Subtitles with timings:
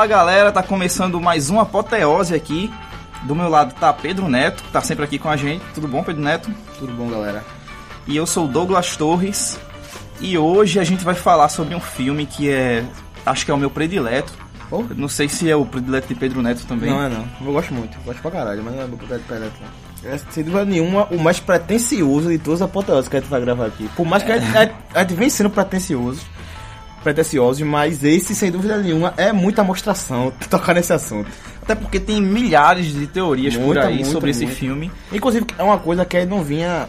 [0.00, 2.72] Fala galera, tá começando mais uma apoteose aqui.
[3.24, 5.62] Do meu lado tá Pedro Neto, que tá sempre aqui com a gente.
[5.74, 6.50] Tudo bom, Pedro Neto?
[6.78, 7.44] Tudo bom, galera?
[8.06, 9.60] E eu sou o Douglas Torres.
[10.18, 12.82] E hoje a gente vai falar sobre um filme que é.
[13.26, 14.32] Acho que é o meu predileto.
[14.70, 14.84] Oh.
[14.96, 16.88] Não sei se é o predileto de Pedro Neto também.
[16.88, 17.28] Não, é não.
[17.38, 17.98] Eu gosto muito.
[17.98, 20.10] Eu gosto pra caralho, mas não é meu predileto não.
[20.10, 23.42] É, sem dúvida nenhuma, o mais pretencioso de todas as apoteoses que a gente vai
[23.42, 23.86] gravar aqui.
[23.94, 26.22] Por mais que a gente, a gente vem sendo pretencioso,
[27.02, 31.28] pretenciosos, mas esse, sem dúvida nenhuma, é muita mostração tocar nesse assunto.
[31.62, 34.44] Até porque tem milhares de teorias Muita, por aí muita, sobre muita.
[34.44, 34.90] esse filme.
[35.12, 36.88] Inclusive, é uma coisa que ele não vinha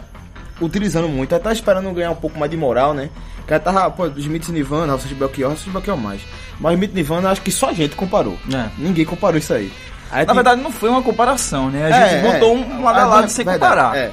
[0.60, 1.30] utilizando muito.
[1.38, 3.08] Tava esperando ganhar um pouco mais de moral, né?
[3.46, 6.20] Que ele tava, pô, Smith Nirvana, Rossi de Belchior, Rossi de Belchior mais.
[6.60, 8.36] Mas Smith Nirvana, acho que só a gente comparou.
[8.52, 8.68] É.
[8.78, 9.72] Ninguém comparou isso aí.
[10.10, 11.84] Aí Na tem- verdade, não foi uma comparação, né?
[11.86, 12.32] A É, gente é.
[12.32, 13.96] botou um lado a lado sem verdade, comparar.
[13.96, 14.10] é.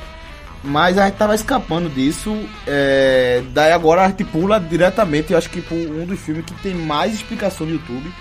[0.64, 2.36] Mas a gente tava escapando disso.
[2.68, 6.54] é, Daí agora a gente pula diretamente, eu acho que por um dos filmes que
[6.56, 8.12] tem mais explicação no YouTube.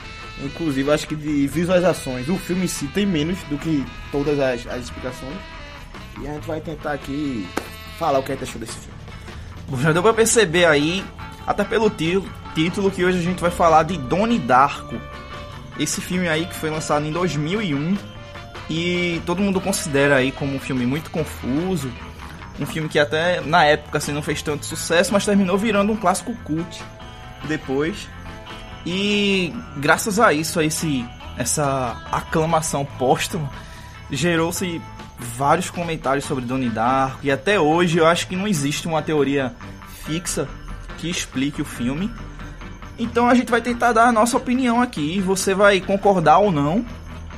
[0.41, 2.29] Inclusive, acho que de visualizações.
[2.29, 5.35] O filme em si tem menos do que todas as, as explicações.
[6.23, 7.47] E a gente vai tentar aqui
[7.99, 8.99] falar o que a gente achou desse filme.
[9.69, 11.05] Bom, Já deu pra perceber aí,
[11.45, 14.95] até pelo título, que hoje a gente vai falar de Donnie Darko.
[15.77, 17.97] Esse filme aí que foi lançado em 2001
[18.71, 21.91] e todo mundo considera aí como um filme muito confuso.
[22.61, 25.97] Um filme que até na época assim, não fez tanto sucesso, mas terminou virando um
[25.97, 26.83] clássico cult
[27.45, 28.09] depois.
[28.85, 31.05] E graças a isso, a esse,
[31.37, 33.51] essa aclamação póstuma,
[34.11, 34.81] gerou-se
[35.19, 37.19] vários comentários sobre Donnie Darko.
[37.23, 39.55] E até hoje eu acho que não existe uma teoria
[40.05, 40.49] fixa
[40.99, 42.11] que explique o filme.
[42.99, 45.21] Então a gente vai tentar dar a nossa opinião aqui.
[45.21, 46.85] Você vai concordar ou não.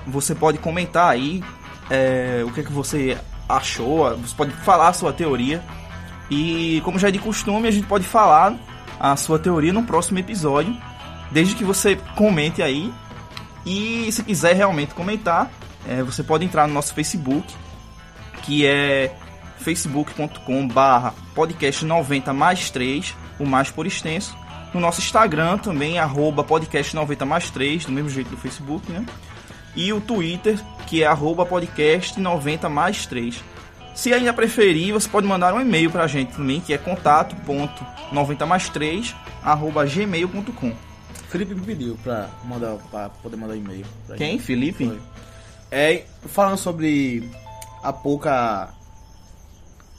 [0.06, 1.42] Você pode comentar aí
[1.90, 3.18] é, o que, que você
[3.56, 4.16] achou.
[4.16, 5.62] Você pode falar a sua teoria.
[6.30, 8.54] E como já é de costume, a gente pode falar
[8.98, 10.76] a sua teoria no próximo episódio.
[11.30, 12.92] Desde que você comente aí.
[13.64, 15.50] E se quiser realmente comentar,
[15.88, 17.54] é, você pode entrar no nosso Facebook,
[18.42, 19.14] que é
[19.58, 24.36] facebook.com barra podcast 90 mais 3, o mais por extenso.
[24.72, 29.04] No nosso Instagram também, arroba podcast 90 mais 3, do mesmo jeito do Facebook, né?
[29.74, 33.42] E o Twitter, que é arroba podcast 90 mais 3.
[33.94, 38.68] Se ainda preferir, você pode mandar um e-mail pra gente também, que é contato.90 mais
[38.68, 40.72] 3, arroba gmail.com.
[41.28, 43.86] Felipe me pediu pra, mandar, pra poder mandar e-mail.
[44.16, 44.32] Quem?
[44.32, 44.42] gente.
[44.42, 44.86] Felipe?
[44.86, 44.98] Foi.
[45.70, 47.30] É, falando sobre
[47.82, 48.70] a pouca.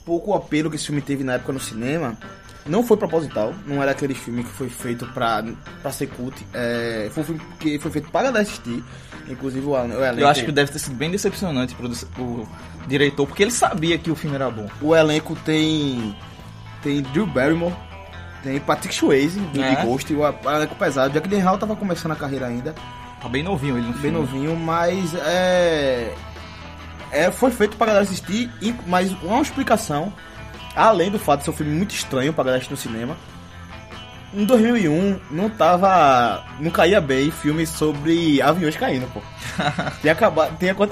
[0.04, 2.18] pouco apelo que esse filme teve na época no cinema,
[2.66, 5.44] não foi proposital, não era aquele filme que foi feito pra,
[5.80, 8.82] pra ser cult, é, foi um filme que foi feito para assistir,
[9.28, 10.20] inclusive o, elenco.
[10.20, 11.90] Eu acho que deve ter sido bem decepcionante pro,
[12.22, 12.48] o
[12.86, 14.68] diretor, porque ele sabia que o filme era bom.
[14.80, 16.14] O elenco tem.
[16.82, 17.74] tem Drew Barrymore,
[18.42, 19.76] tem Patrick Swayze, do É.
[19.76, 22.74] The Ghost, o, o elenco pesado, Jack Hall tava começando a carreira ainda.
[23.20, 24.18] Tá bem novinho ele no bem filme.
[24.18, 26.12] novinho, mas é,
[27.12, 28.50] é foi feito pra galera assistir,
[28.86, 30.12] mas uma explicação,
[30.76, 33.16] além do fato de ser um filme muito estranho pra galera assistir no cinema.
[34.34, 39.20] Em 2001 não tava, não caía bem filme sobre aviões caindo, pô.
[40.00, 40.84] Tem acabado, tem é, o-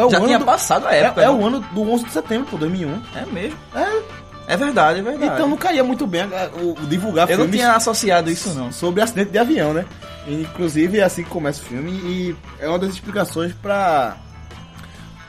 [0.00, 1.20] é o Já ano tinha do, passado a é, época.
[1.20, 1.30] é né?
[1.30, 3.02] o ano do 11 de setembro, pô, 2001.
[3.14, 3.58] É mesmo.
[3.74, 5.34] É, É verdade, é verdade.
[5.34, 6.22] então não caía muito bem
[6.62, 8.72] o, o divulgar eu não tinha associado isso não.
[8.72, 9.84] sobre acidente de avião, né?
[10.26, 14.16] Inclusive é assim que começa o filme e é uma das explicações para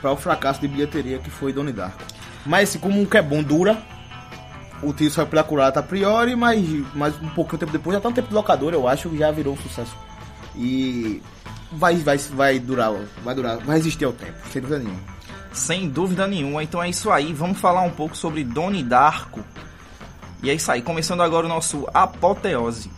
[0.01, 2.01] para o fracasso de bilheteria que foi Donnie Darko.
[2.46, 3.77] Mas assim, como um que é bom dura,
[4.81, 8.10] o tiro saiu pela curata a priori, mas, mas um pouquinho tempo depois, já tá
[8.10, 9.95] um tempo de locador, eu acho, já virou um sucesso.
[10.56, 11.21] E
[11.71, 12.94] vai, vai, vai durar,
[13.24, 15.21] vai durar, vai resistir ao tempo, sem dúvida nenhuma.
[15.54, 16.63] Sem dúvida nenhuma.
[16.63, 17.33] Então é isso aí.
[17.33, 19.44] Vamos falar um pouco sobre Donnie Darko.
[20.42, 20.81] E é isso aí.
[20.81, 22.89] Começando agora o nosso apoteose.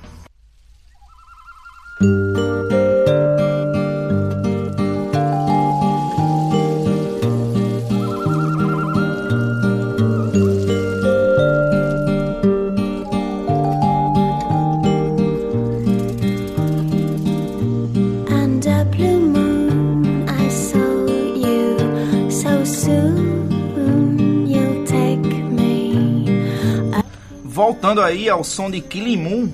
[28.03, 29.51] Aí ao som de Killing Moon,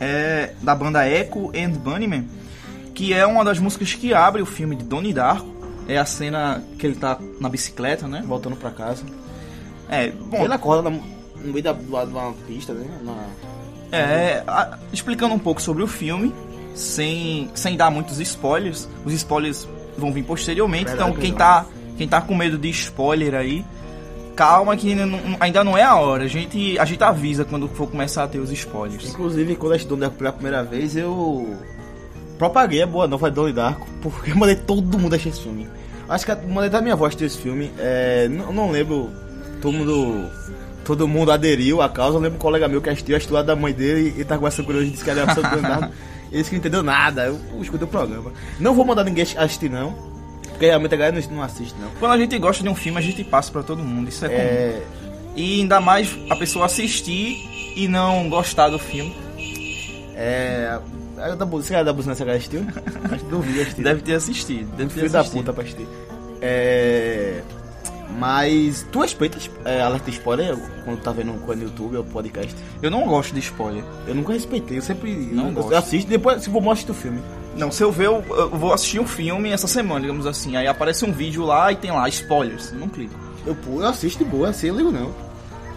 [0.00, 2.26] é, da banda Echo and Bunnyman,
[2.94, 5.52] que é uma das músicas que abre o filme de Donnie Darko.
[5.86, 8.22] É a cena que ele tá na bicicleta, né?
[8.26, 9.02] Voltando pra casa.
[9.88, 11.02] É, bom, Ele acorda no
[11.44, 12.86] meio da, de uma pista, né?
[13.02, 13.26] Na,
[13.96, 16.32] É, a- explicando um pouco sobre o filme,
[16.74, 18.88] sem, sem dar muitos spoilers.
[19.04, 21.66] Os spoilers vão vir posteriormente, Verdade, então quem tá,
[21.98, 23.62] quem tá com medo de spoiler aí,
[24.34, 26.24] calma que ainda não, ainda não é a hora.
[26.24, 29.08] A gente, a gente avisa quando for começar a ter os spoilers.
[29.08, 31.56] Inclusive, quando eu Donnie Darko pela primeira vez, eu
[32.38, 35.68] propaguei a boa nova de Donnie Darko, porque eu mandei todo mundo assistir esse filme.
[36.08, 37.70] Acho que mandei da minha voz desse filme.
[37.78, 39.10] É, não, não lembro,
[39.60, 40.30] todo mundo.
[40.84, 42.18] Todo mundo aderiu à causa.
[42.18, 44.46] Eu lembro um colega meu que assistiu, assistiu lá da mãe dele e tá com
[44.46, 45.94] essa curiosidade, disse que era sobre Donnie Darko.
[46.30, 47.26] Ele disse que não entendeu nada.
[47.26, 48.32] Eu, eu escutei o programa.
[48.60, 50.13] Não vou mandar ninguém assistir, não.
[50.54, 51.88] Porque realmente a galera não, não assiste, não.
[51.98, 54.08] Quando a gente gosta de um filme, a gente passa pra todo mundo.
[54.08, 54.40] Isso é, comum.
[54.40, 54.82] É,
[55.36, 59.14] E ainda mais a pessoa assistir e não gostar do filme.
[60.16, 60.78] é,
[61.18, 62.64] é da, você da buzina, você assistiu?
[63.10, 63.82] Acho que duvido assistir.
[63.82, 64.70] Deve ter assistido.
[64.76, 65.40] Deve ter Filho da assistido.
[65.40, 65.86] puta pra assistir.
[66.40, 67.42] É.
[68.16, 72.54] Mas tu respeitas é, alerta de spoiler quando tá vendo coisa no YouTube ou podcast?
[72.80, 73.82] Eu não gosto de spoiler.
[74.06, 75.72] Eu nunca respeitei, eu sempre Não eu, gosto.
[75.72, 77.20] eu assisto depois se for mostro o filme.
[77.56, 80.56] Não, se eu ver, eu, eu vou assistir um filme essa semana, digamos assim.
[80.56, 82.72] Aí aparece um vídeo lá e tem lá spoilers.
[82.72, 83.14] Eu não clico.
[83.46, 85.10] Eu, pô, eu assisto de boa, assim eu ligo não.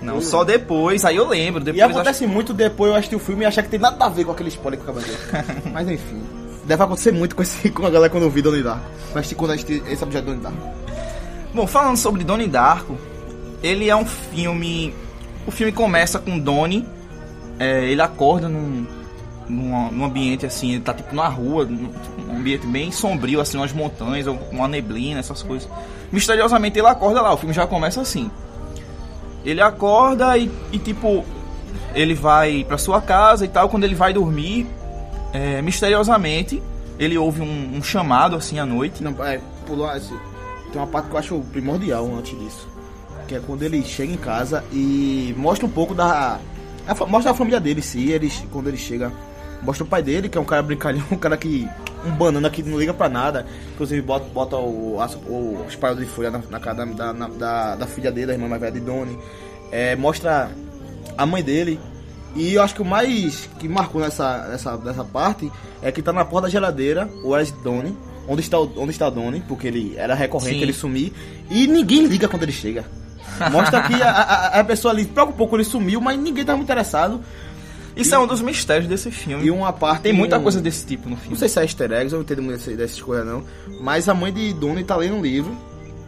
[0.01, 1.61] Não, só depois, aí eu lembro.
[1.61, 4.05] E Depois acho- acontece muito depois eu assistir o filme e achar que tem nada
[4.05, 5.45] a ver com aquele spoiler que eu acabei de ver.
[5.73, 6.21] Mas enfim.
[6.65, 8.85] Deve acontecer muito com, esse, com a galera quando eu vi Donnie Darko.
[9.15, 10.57] Assistir quando assistir esse objeto Donnie Darko.
[11.53, 12.97] Bom, falando sobre Donnie Darko,
[13.63, 14.93] ele é um filme.
[15.47, 16.85] O filme começa com Donnie.
[17.59, 18.85] é, ele acorda num,
[19.49, 21.91] num, num ambiente assim, ele tá tipo na rua, num,
[22.29, 25.69] um ambiente bem sombrio, assim, umas montanhas, uma neblina, essas coisas.
[26.11, 28.29] Misteriosamente ele acorda lá, o filme já começa assim.
[29.45, 31.23] Ele acorda e, e, tipo,
[31.93, 33.69] ele vai pra sua casa e tal.
[33.69, 34.67] Quando ele vai dormir,
[35.33, 36.61] é, misteriosamente,
[36.99, 39.03] ele ouve um, um chamado assim à noite.
[39.03, 40.13] Não, é, pulou esse,
[40.71, 42.67] tem uma parte que eu acho primordial antes disso.
[43.27, 46.39] Que é quando ele chega em casa e mostra um pouco da.
[46.87, 48.07] a mostra a família dele, sim.
[48.09, 49.11] Eles, quando ele chega,
[49.61, 51.67] mostra o pai dele, que é um cara brincalhão, um cara que.
[52.05, 53.45] Um banana que não liga pra nada.
[53.73, 57.13] Inclusive bota, bota o, as- o, os espalhos de folha na, na cara da, da,
[57.13, 59.17] na- da, da filha dele, da irmã mais velha de Donnie.
[59.71, 60.49] É, mostra
[61.17, 61.79] a mãe dele.
[62.35, 65.51] E eu acho que o mais que marcou nessa, nessa, nessa parte
[65.81, 69.41] é que tá na porta da geladeira o Wes Donnie, onde está onde está Donnie,
[69.47, 70.61] porque ele era recorrente Sim.
[70.61, 71.13] ele sumir,
[71.49, 72.85] e ninguém liga quando ele chega.
[73.51, 77.21] Mostra que a, a, a pessoa ali, por pouco ele sumiu, mas ninguém muito interessado.
[77.97, 79.45] Isso é um dos mistérios desse filme.
[79.45, 80.03] E uma parte.
[80.03, 81.31] Tem muita um- coisa desse tipo no filme.
[81.31, 83.43] Não sei se é easter eggs, eu não entendo muito dessas coisas não.
[83.81, 85.55] Mas a mãe de Donnie tá lendo um livro.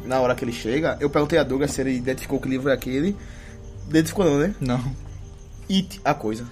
[0.05, 2.73] Na hora que ele chega, eu perguntei a Douglas se ele identificou que livro é
[2.73, 3.15] aquele.
[3.87, 4.55] Identificou não, né?
[4.59, 4.81] Não.
[5.69, 6.45] It, a coisa.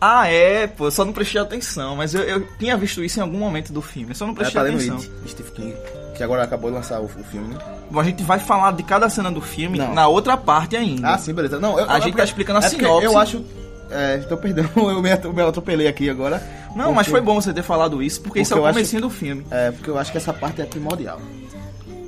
[0.00, 3.22] Ah, é, pô, eu só não prestei atenção, mas eu, eu tinha visto isso em
[3.22, 4.96] algum momento do filme, eu só não prestei tá lendo atenção.
[4.96, 5.74] It, Steve King.
[6.16, 7.58] Que agora acabou de lançar o, o filme, né?
[7.90, 9.94] Bom, a gente vai falar de cada cena do filme Não.
[9.94, 11.08] na outra parte ainda.
[11.14, 11.58] Ah, sim, beleza.
[11.60, 13.04] Não, eu, A gente tá explicando a é porque sinopse.
[13.04, 13.44] Eu acho.
[13.90, 16.42] É, então, perdão, eu me, eu me atropelei aqui agora.
[16.76, 18.68] Não, mas Porque- foi bom você ter falado isso, porque, isso é o Porque eu
[18.70, 19.44] acho- comecinho do filme.
[19.50, 21.20] É, porque eu acho que essa parte é primordial.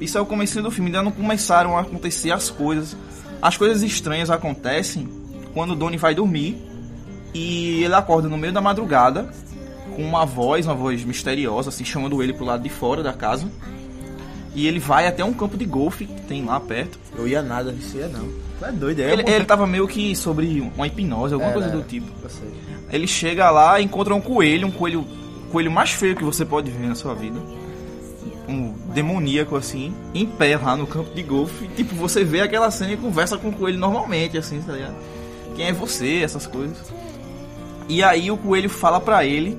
[0.00, 2.96] Isso é o comecinho do filme, ainda não começaram a acontecer as coisas.
[3.40, 5.08] As coisas estranhas acontecem
[5.54, 6.60] quando o Donnie vai dormir
[7.34, 9.28] e ele acorda no meio da madrugada
[9.96, 13.46] com uma voz, uma voz misteriosa, assim, chamando ele pro lado de fora da casa.
[14.54, 16.98] E ele vai até um campo de golfe que tem lá perto.
[17.16, 18.28] Eu ia nada, isso ia não.
[18.58, 19.12] Tu é doido, é?
[19.12, 21.88] Ele, ele tava meio que sobre uma hipnose, alguma Era, coisa do era.
[21.88, 22.06] tipo.
[22.90, 25.06] Ele chega lá e encontra um coelho, um coelho,
[25.50, 27.38] coelho mais feio que você pode ver na sua vida.
[28.46, 31.64] Um demoníaco assim, em pé lá no campo de golfe.
[31.64, 34.96] E, tipo, você vê aquela cena e conversa com o coelho normalmente, assim, tá ligado?
[35.56, 36.76] Quem é você, essas coisas.
[37.88, 39.58] E aí o coelho fala pra ele,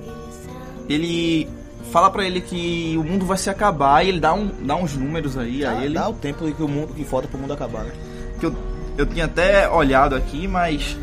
[0.88, 1.48] ele
[1.92, 4.94] fala pra ele que o mundo vai se acabar e ele dá, um, dá uns
[4.96, 5.94] números aí a Dá, ele.
[5.94, 7.92] dá o tempo que o mundo que falta pro mundo acabar, né?
[8.40, 8.54] que eu,
[8.98, 10.96] eu tinha até olhado aqui, mas.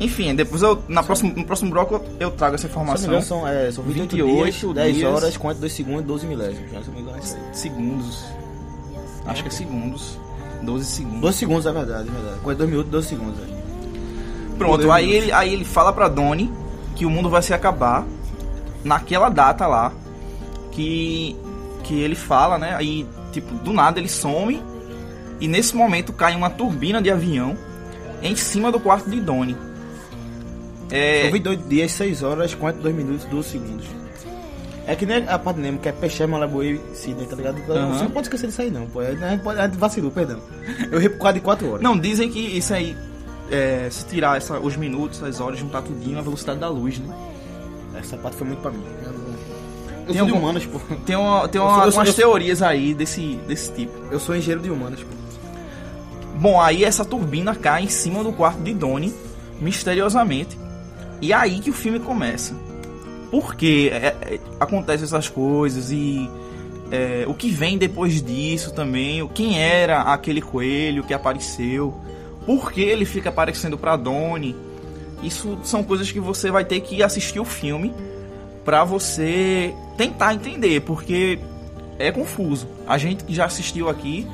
[0.00, 0.82] Enfim, depois eu.
[0.88, 3.06] Na próximo, no próximo bloco eu, trago essa não informação.
[3.06, 5.12] engano, são, é, são 28, 28 dias, 10 dias.
[5.12, 6.70] horas, 42 segundos, 12 milésimos.
[6.72, 7.52] Já se não me engano, é.
[7.54, 8.24] Segundos.
[9.26, 10.18] Acho que é segundos.
[10.62, 11.20] 12 segundos.
[11.20, 12.40] 12 segundos, é verdade, é verdade.
[12.42, 13.40] 42 minutos, 12 segundos.
[14.56, 16.50] Pronto, aí ele, aí ele fala pra Donnie
[16.94, 18.04] que o mundo vai se acabar
[18.88, 19.92] naquela data lá.
[20.72, 21.36] Que.
[21.84, 22.74] Que ele fala, né?
[22.74, 24.62] Aí, tipo, do nada ele some.
[25.40, 27.56] E nesse momento cai uma turbina de avião
[28.22, 29.56] em cima do quarto de Donnie.
[30.90, 33.86] É, São 22 dias, 6 horas, 42 minutos, 12 segundos.
[34.86, 37.58] É que nem a parte Nemo, que é Peixé, Malaboe e Sidney, tá ligado?
[37.70, 37.92] Aham.
[37.92, 39.02] Você não pode esquecer disso aí, não, pô.
[39.02, 40.40] É, é, pode- é, vacilou, perdão.
[40.90, 41.82] Eu ri por de 4 horas.
[41.82, 42.96] Não, dizem que isso aí,
[43.50, 47.14] é, se tirar essa, os minutos, as horas, juntar tudinho, a velocidade da luz, né?
[47.94, 48.82] Essa parte foi muito pra mim.
[50.06, 50.80] Eu, Tem sou de algum- humanas, pô.
[51.04, 53.92] Tem, uma, tem uma- sou- eu sou- eu sou- teorias aí desse, desse tipo.
[54.10, 55.08] Eu sou engenheiro de humanas, pô.
[56.38, 59.12] Bom, aí essa turbina cai em cima do quarto de Donnie,
[59.60, 60.56] misteriosamente.
[61.20, 62.54] E é aí que o filme começa.
[63.30, 66.30] Por que é, é, acontecem essas coisas e
[66.90, 69.26] é, o que vem depois disso também?
[69.34, 71.92] Quem era aquele coelho que apareceu?
[72.46, 74.56] Por que ele fica aparecendo pra Donnie?
[75.22, 77.92] Isso são coisas que você vai ter que assistir o filme
[78.64, 81.38] pra você tentar entender, porque
[81.98, 82.68] é confuso.
[82.86, 84.26] A gente que já assistiu aqui,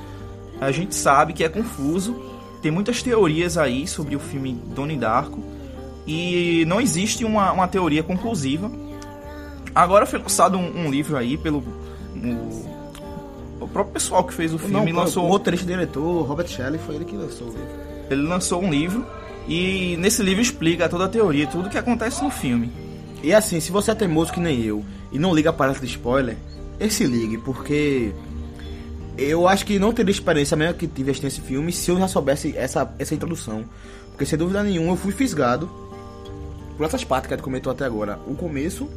[0.60, 2.14] a gente sabe que é confuso.
[2.60, 5.42] Tem muitas teorias aí sobre o filme Donnie Darko
[6.06, 8.70] e não existe uma, uma teoria conclusiva.
[9.74, 11.58] Agora foi lançado um, um livro aí pelo
[12.14, 16.46] o, o próprio pessoal que fez o filme Não, lançou o roteirista e diretor, Robert
[16.46, 17.68] Shelley, foi ele que lançou o livro.
[18.10, 19.04] ele lançou um livro
[19.46, 22.72] e nesse livro explica toda a teoria, tudo que acontece no filme.
[23.22, 26.36] E assim, se você é teimoso que nem eu e não liga para de spoiler,
[26.78, 28.12] esse ligue, porque
[29.16, 32.08] eu acho que não teria experiência mesmo que tive assistindo esse filme se eu já
[32.08, 33.64] soubesse essa, essa introdução.
[34.10, 35.70] Porque sem dúvida nenhuma eu fui fisgado
[36.76, 38.18] por essas partes que a gente comentou até agora.
[38.26, 38.88] O começo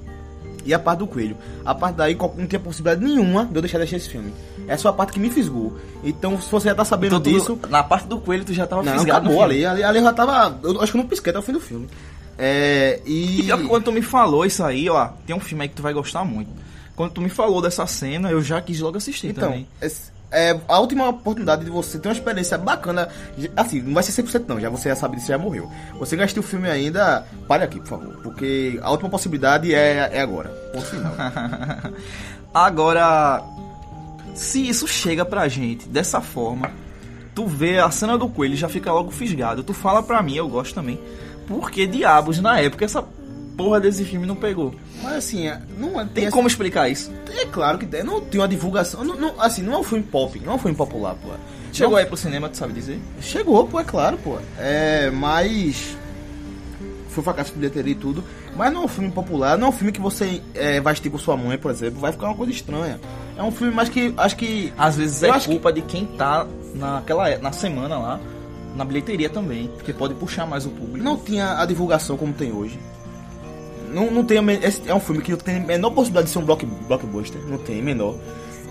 [0.68, 1.36] e a parte do coelho.
[1.66, 4.32] A parte daí não tinha possibilidade nenhuma de eu deixar de assistir esse filme.
[4.68, 5.78] Essa é a parte que me fisgou.
[6.04, 7.60] Então, se você já tá sabendo Então, tu- disso.
[7.70, 9.82] na parte do coelho tu já tava Não, fisgado acabou ali, ali.
[9.84, 10.60] Ali eu já tava.
[10.62, 11.88] Eu acho que eu não pisquei até o fim do filme.
[12.38, 13.00] É.
[13.06, 13.50] E.
[13.50, 15.94] E quando tu me falou isso aí, ó, tem um filme aí que tu vai
[15.94, 16.50] gostar muito.
[16.96, 19.68] Quando tu me falou dessa cena, eu já quis logo assistir Então, também.
[19.82, 23.08] esse- é a última oportunidade de você ter uma experiência bacana.
[23.56, 25.72] Assim, não vai ser 100% não, já você já sabe disso, já morreu.
[26.00, 28.18] Você assistiu o filme ainda, pare aqui, por favor.
[28.22, 30.50] Porque a última possibilidade é, é agora.
[30.74, 31.14] Ponto final.
[32.54, 33.44] Agora,
[34.34, 36.72] se isso chega pra gente dessa forma,
[37.36, 39.64] tu vê a cena do coelho já fica logo fisgado.
[39.64, 41.00] Tu fala pra mim, eu gosto também.
[41.48, 43.04] Por que diabos na época essa
[43.58, 44.74] porra desse filme não pegou?
[45.04, 47.12] Mas assim, é- não é- Tem tem como explicar isso?
[47.36, 48.04] É claro que tem.
[48.04, 49.04] Não tem uma divulgação.
[49.04, 51.30] Não, não- assim, não é um filme pop, não é um filme popular, pô.
[51.74, 53.00] Chegou Não- aí pro cinema, tu sabe dizer?
[53.22, 54.38] Chegou, pô, é claro, pô.
[54.60, 55.98] É, mas.
[57.10, 58.24] Foi fracasso de bilheteria e tudo.
[58.56, 61.10] Mas não é um filme popular, não é um filme que você é, vai assistir
[61.10, 62.00] com sua mãe, por exemplo.
[62.00, 63.00] Vai ficar uma coisa estranha.
[63.36, 64.14] É um filme mais que.
[64.18, 64.72] Acho que.
[64.78, 66.46] Às vezes é acho que- culpa de quem tá
[66.76, 68.20] naquela na semana lá,
[68.76, 70.98] na bilheteria também, porque pode puxar mais o público.
[71.04, 72.80] Não tinha a divulgação como tem hoje.
[73.94, 76.46] Não, não tem é um filme que não tem a menor possibilidade de ser um
[76.46, 77.42] block, blockbuster.
[77.48, 78.16] Não tem, menor.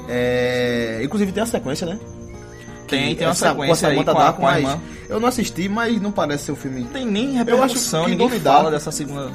[0.08, 1.98] É, inclusive tem a sequência, né?
[2.86, 4.80] tem, tem uma essa- sequência aí com a, com a irmã.
[5.08, 6.82] Eu não assisti, mas não parece ser um filme.
[6.82, 9.32] Não tem nem Eu acho repercussão, ninguém fala dessa segunda...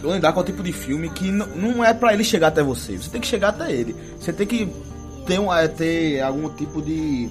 [0.00, 2.62] Donnie Darko é o tipo de filme que não, não é pra ele chegar até
[2.62, 2.96] você.
[2.98, 3.96] Você tem que chegar até ele.
[4.20, 4.70] Você tem que
[5.26, 7.30] ter, um, é, ter algum tipo de.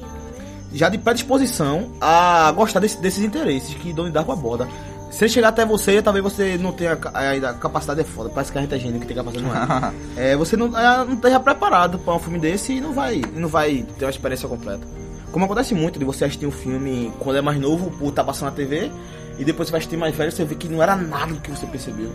[0.74, 4.68] Já de predisposição a gostar desse- desses interesses que Donnie Darko aborda.
[5.14, 8.30] Se chegar até você, talvez você não tenha ca- ainda a capacidade é foda.
[8.30, 9.94] Parece que a gente é gênio que tem capacidade não é.
[10.32, 13.48] É, você não, é, não esteja preparado para um filme desse e não vai, não
[13.48, 14.86] vai ter uma experiência completa.
[15.32, 18.50] Como acontece muito de você assistir um filme quando é mais novo, por estar passando
[18.50, 18.92] na TV,
[19.38, 21.52] e depois você vai assistir mais velho você vê que não era nada do que
[21.52, 22.12] você percebeu.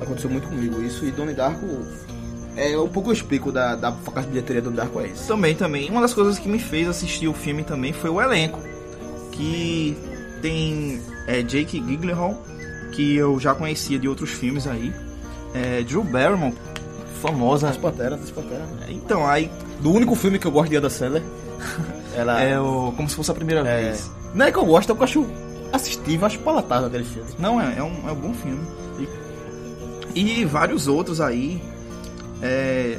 [0.00, 1.66] Aconteceu muito comigo isso, e Donnie Darko.
[2.56, 5.26] É, um pouco eu explico da, da facada de bilheteria do Donnie Darko é esse.
[5.26, 5.88] Também, também.
[5.90, 8.60] Uma das coisas que me fez assistir o filme também foi o elenco.
[9.32, 9.96] Que
[10.42, 12.42] tem é, Jake Gyllenhaal,
[12.92, 14.92] que eu já conhecia de outros filmes aí.
[15.54, 16.54] É, Drew Barrymore,
[17.20, 17.68] famosa.
[17.68, 18.66] As Panteras, as Panteras.
[18.88, 21.22] Então, aí Do único filme que eu gosto de Adam Sandler.
[22.16, 24.10] Ela é o, como se fosse a primeira é, vez.
[24.34, 25.26] Não é que eu gosto, é que eu acho
[25.72, 27.28] assistível, acho palatável aquele filme.
[27.38, 28.66] Não, é, é, um, é um bom filme.
[30.14, 31.62] E, e vários outros aí.
[32.42, 32.98] É,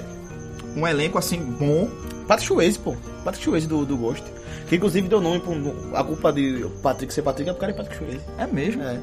[0.76, 1.90] um elenco assim bom.
[2.28, 2.96] Patrick Swayze, pô.
[3.26, 4.24] Patrick Swayze do, do Ghost.
[4.70, 5.96] Que inclusive deu nome pro.
[5.96, 8.26] A culpa de Patrick ser Patrick é por causa de Patrick Swayze.
[8.38, 8.84] É mesmo.
[8.84, 9.00] É.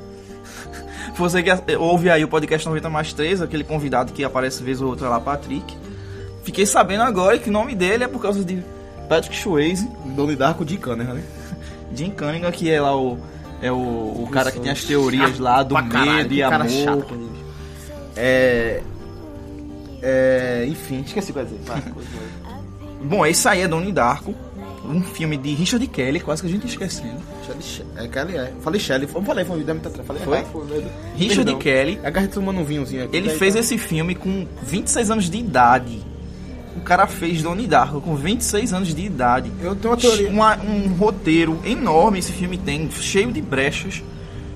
[1.18, 4.88] Você que ouve aí o podcast 90 mais 3, aquele convidado que aparece vez ou
[4.88, 5.76] outra lá, Patrick.
[6.44, 8.62] Fiquei sabendo agora que o nome dele é por causa de
[9.08, 11.24] Patrick Swayze, Donnie Darko de Cunningham, né?
[11.92, 13.18] Jim Cunningham, que é lá o
[13.60, 16.68] é o, o cara que tem as teorias lá do pra caralho, medo e amor.
[16.68, 17.30] chato.
[18.14, 18.82] É.
[20.02, 20.64] É.
[20.68, 21.94] Enfim, esqueci o que eu ia dizer.
[23.02, 24.34] Bom, esse aí é Donnie Darko,
[24.88, 27.18] um filme de Richard Kelly, quase que a gente esquecendo.
[27.44, 28.52] Shelley She- É Kelly, é.
[28.60, 30.38] Falei Shelley, eu falei, foi, deve estar falei Foi?
[31.16, 31.58] Richard Perdão.
[31.58, 33.16] Kelly, É que a gente tomando um vinhozinho aqui.
[33.16, 36.02] ele daí fez tá- esse filme com 26 anos de idade.
[36.76, 39.50] O cara fez Donnie Darko com 26 anos de idade.
[39.62, 40.28] Eu tenho uma teoria.
[40.28, 44.02] Uma- um roteiro enorme esse filme tem, cheio de brechas,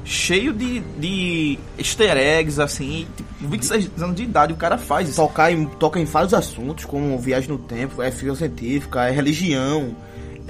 [0.05, 3.07] cheio de, de easter eggs, assim.
[3.17, 5.17] Tipo, 26 anos de idade o cara faz isso.
[5.21, 9.97] tocar em, toca em vários assuntos, como viagem no tempo, é ficção científica, é religião,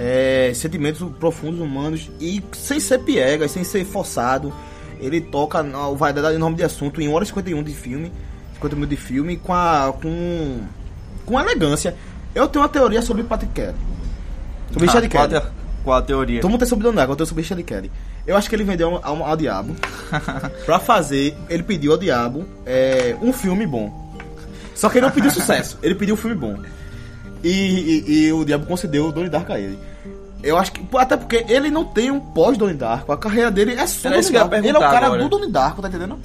[0.03, 4.51] é sentimentos profundos humanos, e sem ser piegas, sem ser forçado.
[4.99, 8.11] Ele toca na variedade enorme de assunto em horas 51 de filme,
[8.55, 10.61] 50 minutos de filme, com, a, com,
[11.27, 11.95] com elegância.
[12.35, 13.75] Eu tenho uma teoria sobre Patrick Kelly.
[14.73, 15.43] Sobre Richard qual, a Kelly.
[15.85, 16.41] qual a teoria?
[16.41, 17.91] Todo mundo tem sobre Donago, eu tenho sobre Richard Kelly.
[18.27, 19.75] Eu acho que ele vendeu ao, ao diabo
[20.65, 21.35] pra fazer.
[21.49, 24.15] Ele pediu ao diabo é, um filme bom.
[24.75, 26.57] Só que ele não pediu sucesso, ele pediu um filme bom.
[27.43, 29.79] E, e- e o diabo concedeu o Donnie Darko a ele.
[30.43, 30.83] Eu acho que.
[30.97, 33.13] Até porque ele não tem um pós-Donnie Darko.
[33.13, 34.55] A carreira dele é só Donnie Darko.
[34.55, 35.23] Ele é o cara agora.
[35.23, 36.19] do Donnie Darko, tá entendendo?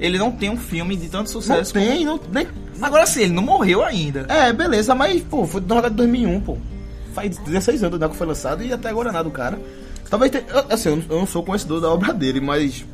[0.00, 1.72] ele não tem um filme de tanto Não sucesso.
[1.72, 4.26] tem, não, nem, como- Agora sim, ele não morreu ainda.
[4.28, 6.58] É, beleza, mas, pô, foi na verdade 2001, pô.
[7.14, 9.56] Faz 16 anos né, que foi lançado e até agora nada do cara.
[10.10, 12.84] Talvez tenha, assim, eu não, eu não sou conhecedor da obra dele, mas.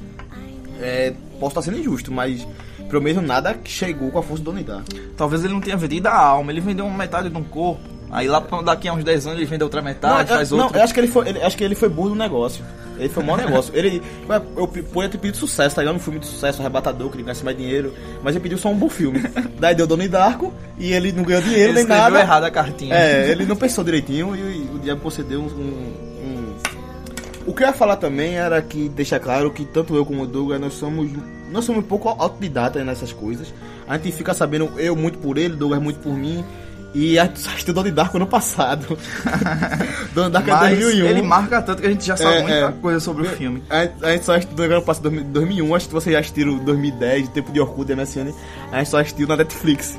[0.82, 2.46] É, posso estar sendo injusto, mas.
[2.90, 4.88] Pelo menos nada chegou com a força do Donnie Darko.
[5.16, 7.80] Talvez ele não tenha vendido a alma, ele vendeu uma metade de um corpo.
[8.10, 10.64] Aí lá daqui a uns 10 anos ele vende outra metade, não, faz eu, não,
[10.64, 10.80] outra.
[10.80, 12.64] eu acho que ele foi, ele- acho que ele foi burro no negócio.
[12.98, 13.70] Ele foi um mau negócio.
[13.76, 14.02] Ele,
[14.56, 15.94] eu podia ter pedido sucesso, tá ligado?
[15.94, 17.94] Um filme de sucesso, arrebatador, que ele ganhasse mais dinheiro.
[18.24, 19.20] Mas ele pediu só um bom filme.
[19.60, 22.18] Daí deu Donnie Darko e ele não ganhou dinheiro Ele nem nada.
[22.18, 22.92] errado a cartinha.
[22.96, 26.54] É, ele não pensou direitinho e, e o diabo concedeu um, um-
[27.46, 30.26] O que eu ia falar também era que deixa claro que tanto eu como o
[30.26, 31.08] Douglas nós somos
[31.50, 33.54] nós somos um pouco autodidatas nessas coisas.
[33.88, 36.44] A gente fica sabendo eu muito por ele, Douglas muito por mim.
[36.94, 38.96] E a gente só estudou de Darko ano passado.
[40.14, 41.06] Donnie Darko é Mas 2001.
[41.06, 42.72] ele marca tanto que a gente já sabe É, muita é.
[42.80, 43.62] coisa sobre o filme.
[43.68, 46.56] A gente, a gente só estudou ano passado 2000 2001, acho que vocês já assistiram
[46.58, 48.32] 2010, tempo de Orkut MSN.
[48.72, 49.98] A gente só assistiu na Netflix.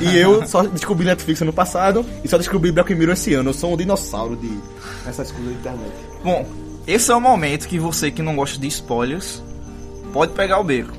[0.00, 3.50] e eu só descobri Netflix ano passado e só descobri Black Mirror esse ano.
[3.50, 4.50] Eu sou um dinossauro de
[5.06, 5.92] essas coisas da internet.
[6.22, 6.46] Bom,
[6.86, 9.42] esse é o momento que você que não gosta de spoilers
[10.12, 10.92] pode pegar o beco.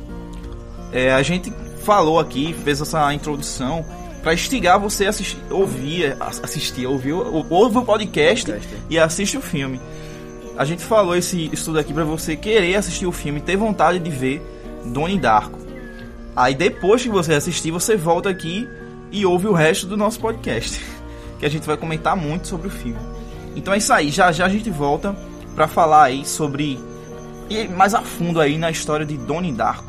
[0.91, 1.51] É, a gente
[1.84, 3.84] falou aqui, fez essa introdução
[4.25, 9.38] pra instigar você a assistir, ouvir, assistir, ouvir, ou- ouve o podcast Podcast, e assiste
[9.38, 9.79] o filme.
[10.58, 14.09] A gente falou esse estudo aqui pra você querer assistir o filme, ter vontade de
[14.09, 14.42] ver
[14.83, 15.59] Donnie Darko.
[16.35, 18.68] Aí depois que você assistir, você volta aqui
[19.11, 20.83] e ouve o resto do nosso podcast,
[21.38, 22.98] que a gente vai comentar muito sobre o filme.
[23.55, 25.16] Então é isso aí, já já a gente volta
[25.53, 26.79] pra falar aí sobre
[27.48, 29.85] e mais a fundo aí na história de Donnie Darko.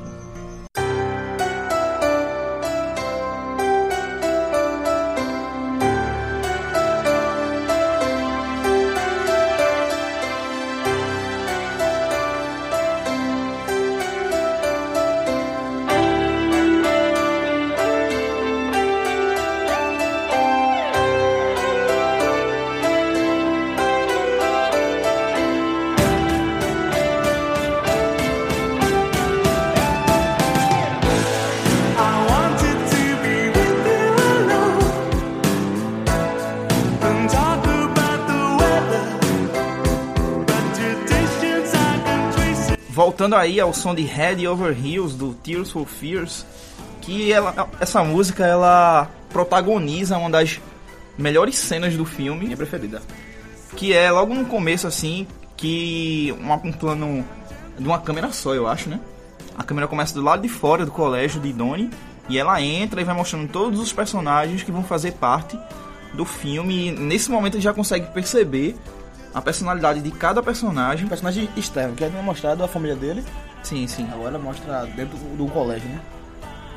[43.36, 46.44] Aí ao som de Head Over Heels do Tears for Fears,
[47.00, 50.60] que ela, essa música ela protagoniza uma das
[51.16, 53.00] melhores cenas do filme, Minha preferida.
[53.76, 57.24] que é logo no começo assim, que uma- um plano
[57.78, 59.00] de uma câmera só, eu acho, né?
[59.56, 61.90] A câmera começa do lado de fora do colégio de Donnie
[62.28, 65.58] e ela entra e vai mostrando todos os personagens que vão fazer parte
[66.12, 66.88] do filme.
[66.88, 68.76] E nesse momento a gente já consegue perceber
[69.36, 71.04] a personalidade de cada personagem.
[71.04, 73.22] Um personagem externo, que tinha mostrado a família dele,
[73.62, 74.08] Sim, sim.
[74.12, 76.00] agora mostra dentro do, colégio, né?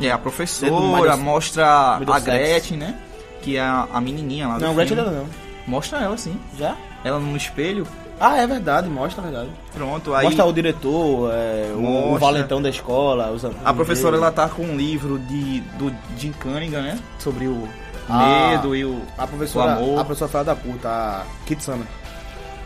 [0.02, 2.20] É, a professora, mostra Middle a.
[2.20, 2.96] Gretchen, né?
[3.42, 5.26] Que é a, a menininha lá Não, Gretchen ainda não.
[5.66, 6.38] Mostra ela, sim.
[6.58, 6.76] Já?
[7.04, 7.88] Ela no espelho.
[8.20, 9.50] Ah, é verdade, mostra, é verdade.
[9.74, 10.26] Pronto, aí...
[10.26, 12.20] Mostra o diretor, é, o, o Mostra.
[12.20, 14.24] valentão da escola, os A professora dele.
[14.24, 17.00] ela tá com um livro de do Jim Cunningham, né?
[17.20, 17.66] Sobre o
[18.10, 18.50] Ah.
[18.52, 20.00] medo e o A professora, o amor.
[20.00, 21.86] a professora fala da puta, a Kitsana.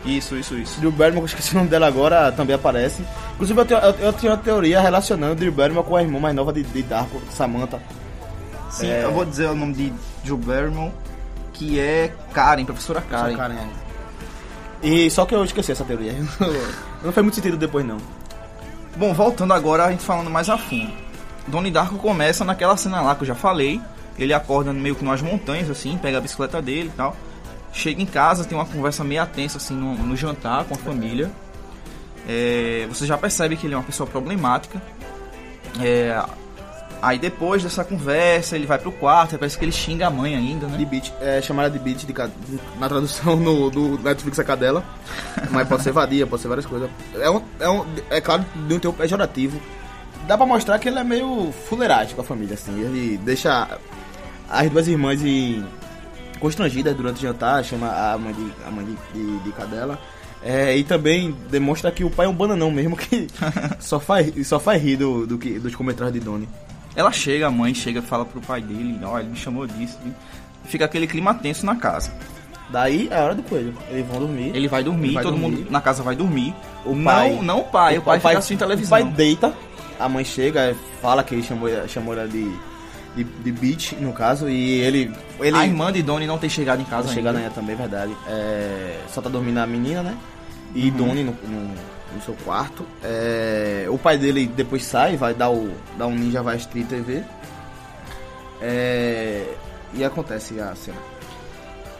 [0.04, 0.80] Isso, isso, isso.
[0.80, 3.02] Drew Barrymore, que eu esqueci o nome dela agora, também aparece.
[3.34, 6.34] Inclusive, eu, tenho, eu, eu tinha uma teoria relacionando Drew Barrymore com a irmã mais
[6.34, 7.80] nova de, de Darko, Samantha.
[8.70, 9.04] Sim, É.
[9.04, 9.92] eu vou dizer o nome de
[10.24, 10.92] Joe Barrymore,
[11.52, 13.36] que é Karen, professora Karen.
[13.36, 14.86] Karen, é.
[14.86, 16.12] E só que eu esqueci essa teoria.
[17.02, 17.98] não faz muito sentido depois, não.
[18.96, 20.92] Bom, voltando agora, a gente falando mais a fundo.
[21.46, 23.80] Donnie Darko começa naquela cena lá que eu já falei.
[24.18, 27.16] Ele acorda meio que nas montanhas, assim, pega a bicicleta dele e tal.
[27.74, 31.30] Chega em casa, tem uma conversa meio tensa, assim, no, no jantar com a família.
[32.26, 34.80] É, você já percebe que ele é uma pessoa problemática.
[35.82, 36.22] É,
[37.02, 40.66] aí depois dessa conversa, ele vai pro quarto, parece que ele xinga a mãe ainda,
[40.66, 40.84] De né?
[40.84, 42.30] beat, é chamada de beat de, ca-
[42.78, 44.84] na tradução no, do Netflix é cadela.
[45.50, 46.88] Mas pode ser vadia, pode ser várias coisas.
[47.16, 49.60] É, um, é, um, é claro, de um teu pejorativo.
[50.28, 52.80] Dá pra mostrar que ele é meio fuleiragem com a família, assim.
[52.80, 53.68] Ele deixa
[54.48, 55.66] as duas irmãs em-
[56.44, 59.98] constrangidas durante o jantar, chama a mãe de, a mãe de, de, de cadela.
[60.42, 63.28] É, e também demonstra que o pai é um bananão mesmo, que
[63.80, 66.46] só faz, só faz rir do, do que, dos comentários de Donnie.
[66.94, 69.98] Ela chega, a mãe chega, fala pro pai dele, ó, ele me chamou disso.
[70.66, 72.12] Fica aquele clima tenso na casa.
[72.68, 73.74] Daí é a hora do coelho.
[73.88, 74.52] Eles vão dormir.
[74.54, 75.56] Ele vai dormir, Ele vai todo dormir.
[75.60, 76.54] mundo na casa vai dormir.
[76.84, 78.98] O não, pai- não o pai, o pai, fica assistindo televisão.
[78.98, 79.54] O pai deita,
[79.98, 82.52] a mãe chega, fala que ele chamou, chamou ela de,
[83.16, 85.12] de, de bitch, no caso, e ele.
[85.40, 87.40] ele A irmã de Donnie não tem chegado em casa chegar ainda.
[87.40, 88.16] amanhã também, é verdade.
[88.26, 90.16] É, só tá dormindo a menina, né?
[90.74, 91.74] e Donnie no, no-
[92.14, 92.84] no seu quarto.
[93.02, 97.22] É, o pai dele depois sai, vai dar, o, dar um Ninja Vice Street TV.
[98.60, 99.44] É,
[99.92, 100.96] e acontece a cena.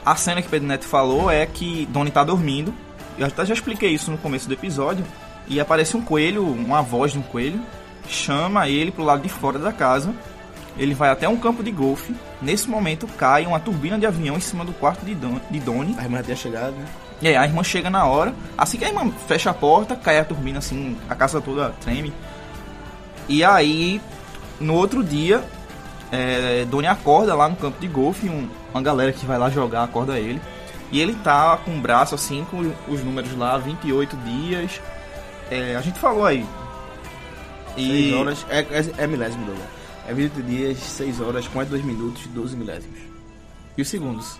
[0.05, 2.75] A cena que Pedro Neto falou é que Donnie tá dormindo.
[3.19, 5.05] Eu até já expliquei isso no começo do episódio.
[5.47, 7.61] E aparece um coelho, uma voz de um coelho,
[8.09, 10.13] chama ele pro lado de fora da casa.
[10.77, 12.15] Ele vai até um campo de golfe.
[12.43, 15.95] Nesse momento cai uma turbina de avião em cima do quarto de, Don, de Donnie.
[15.99, 16.85] A irmã já tinha chegado, né?
[17.23, 18.35] E aí a irmã chega na hora.
[18.59, 22.13] Assim que a irmã fecha a porta, cai a turbina assim, a casa toda treme.
[23.29, 24.01] E aí,
[24.61, 25.43] no outro dia,
[26.11, 28.29] é, Donnie acorda lá no campo de golfe.
[28.29, 30.41] Um, uma galera que vai lá jogar acorda ele.
[30.91, 34.81] E ele tá com o braço assim, com os números lá, 28 dias.
[35.51, 36.45] É, a gente falou aí.
[37.77, 39.74] 6 horas, é, é, é milésimo, Douglas.
[40.07, 42.99] É 20 dias, 6 horas, 42 minutos, 12 milésimos.
[43.77, 44.39] E os segundos?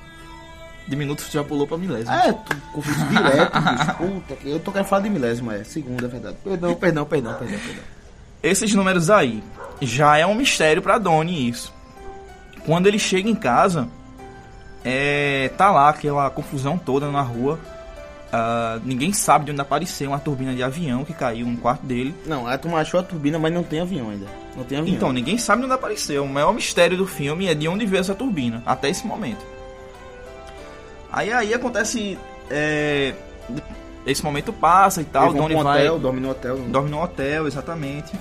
[0.87, 2.15] De minutos já pulou pra milésimo.
[2.15, 3.59] É, tu confuso direto.
[3.97, 5.65] Puta, eu tô querendo falar de milésimo, é.
[5.65, 6.37] Segundo, é verdade.
[6.45, 7.83] Perdão, perdão, perdão, perdão, perdão.
[8.43, 9.43] Esses números aí
[9.81, 11.73] já é um mistério pra Donnie isso.
[12.67, 13.89] Quando ele chega em casa,
[14.85, 17.59] é, tá lá aquela confusão toda na rua.
[18.37, 22.13] Ah, ninguém sabe de onde apareceu uma turbina de avião que caiu no quarto dele.
[22.27, 24.27] Não, a turma achou a turbina, mas não tem avião ainda.
[24.57, 24.93] Não tem avião.
[24.93, 26.25] Então, ninguém sabe de onde apareceu.
[26.25, 29.47] O maior mistério do filme é de onde veio essa turbina, até esse momento.
[31.13, 32.19] Aí aí acontece.
[32.51, 33.15] é,
[34.05, 35.79] esse momento passa e tal, Eles vão Donnie um vai.
[35.83, 36.57] hotel, dorme no hotel.
[36.59, 38.13] Dorme no hotel, exatamente.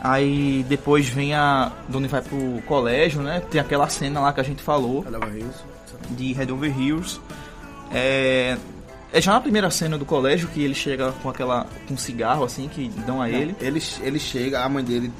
[0.00, 1.70] Aí depois vem a.
[1.88, 3.40] Donnie vai pro colégio, né?
[3.48, 5.04] Tem aquela cena lá que a gente falou,
[5.36, 5.64] isso.
[6.10, 7.20] de Head Over Heels.
[7.92, 8.58] É.
[9.12, 11.66] É já na primeira cena do colégio que ele chega com aquela.
[11.88, 13.56] com um cigarro assim que dão a ele.
[13.60, 15.12] Ele, ele chega, a mãe dele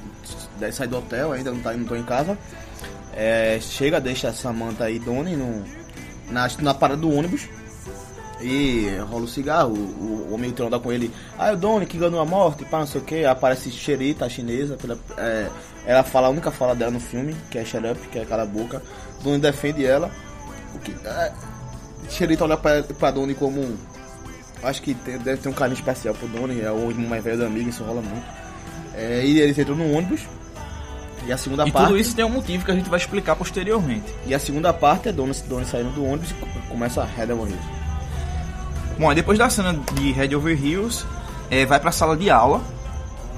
[0.73, 2.39] sai do hotel, ainda não tá não tô em casa.
[3.13, 5.65] É, chega, deixa a Samantha e Donnie no,
[6.31, 7.49] na, na parada do ônibus.
[8.41, 11.13] E rola o cigarro, o, o homem anda com ele.
[11.39, 13.25] Ah, é o Donnie que ganhou a morte, pá, não sei o que.
[13.25, 14.77] Aparece Xerita, chinesa.
[14.77, 15.51] Pela, é,
[15.85, 18.45] ela fala a única fala dela no filme, que é Shut Up, que é cala
[18.45, 18.81] a boca.
[19.23, 20.11] Donnie defende ela.
[20.75, 21.33] O que, é,
[22.09, 23.77] Xerita olha pra, pra Donnie como um.
[24.63, 27.39] Acho que tem- deve ter um carinho especial pro Donnie, é o irmão mais velho
[27.39, 28.25] da amiga, isso rola muito.
[28.95, 30.21] É, e eles entram no ônibus.
[31.27, 31.87] E a segunda E parte.
[31.87, 34.07] tudo isso tem um motivo que a gente vai explicar posteriormente.
[34.27, 37.31] E a segunda parte é Donnie, Donnie saindo do ônibus e co- começa a Head
[37.33, 37.65] Over Heels.
[38.99, 41.07] Bom, depois da cena de Head Over Heels,
[41.51, 42.61] é, vai pra sala de aula,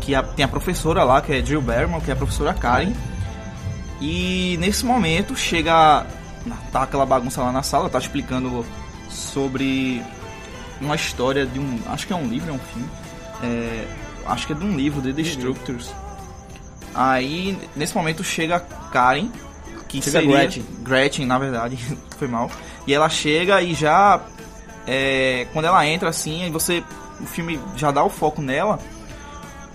[0.01, 2.93] que a- tem a professora lá, que é Jill Barrymore, que é a professora Karen.
[4.01, 6.05] E nesse momento chega.
[6.71, 8.65] Tá aquela bagunça lá na sala, tá explicando
[9.09, 10.03] sobre
[10.81, 11.79] uma história de um.
[11.87, 12.89] Acho que é um livro, é um filme.
[13.43, 13.85] É,
[14.27, 15.91] acho que é de um livro, The Destructors.
[16.95, 19.29] Aí, nesse momento, chega Karen,
[19.89, 20.37] que Chega seria...
[20.37, 20.65] Gretchen.
[20.83, 21.79] Gretchen, na verdade,
[22.19, 22.51] foi mal.
[22.87, 24.21] E ela chega e já...
[24.87, 26.83] é, quando ela entra assim, aí você...
[27.21, 28.81] O filme já dá o foco nela.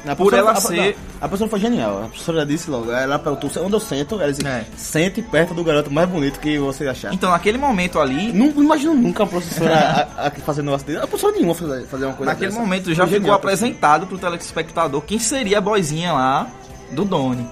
[0.05, 1.97] A Por professora- ela a- ser- não, A pessoa foi genial.
[2.03, 2.91] A professora disse logo.
[2.91, 4.15] Ela perguntou onde eu sento.
[4.21, 4.63] Ela disse: É.
[4.77, 7.13] sente perto do garoto mais bonito que você achar.
[7.13, 9.73] Então, naquele momento ali, Não imagino nunca a professora
[10.15, 10.75] a- a- fazendo um.
[10.75, 12.59] A professora nenhuma fazer, fazer uma coisa naquele dessa.
[12.61, 16.47] momento já Foi ficou apresentado pro telespectador quem seria a boizinha lá
[16.91, 17.47] do Donnie.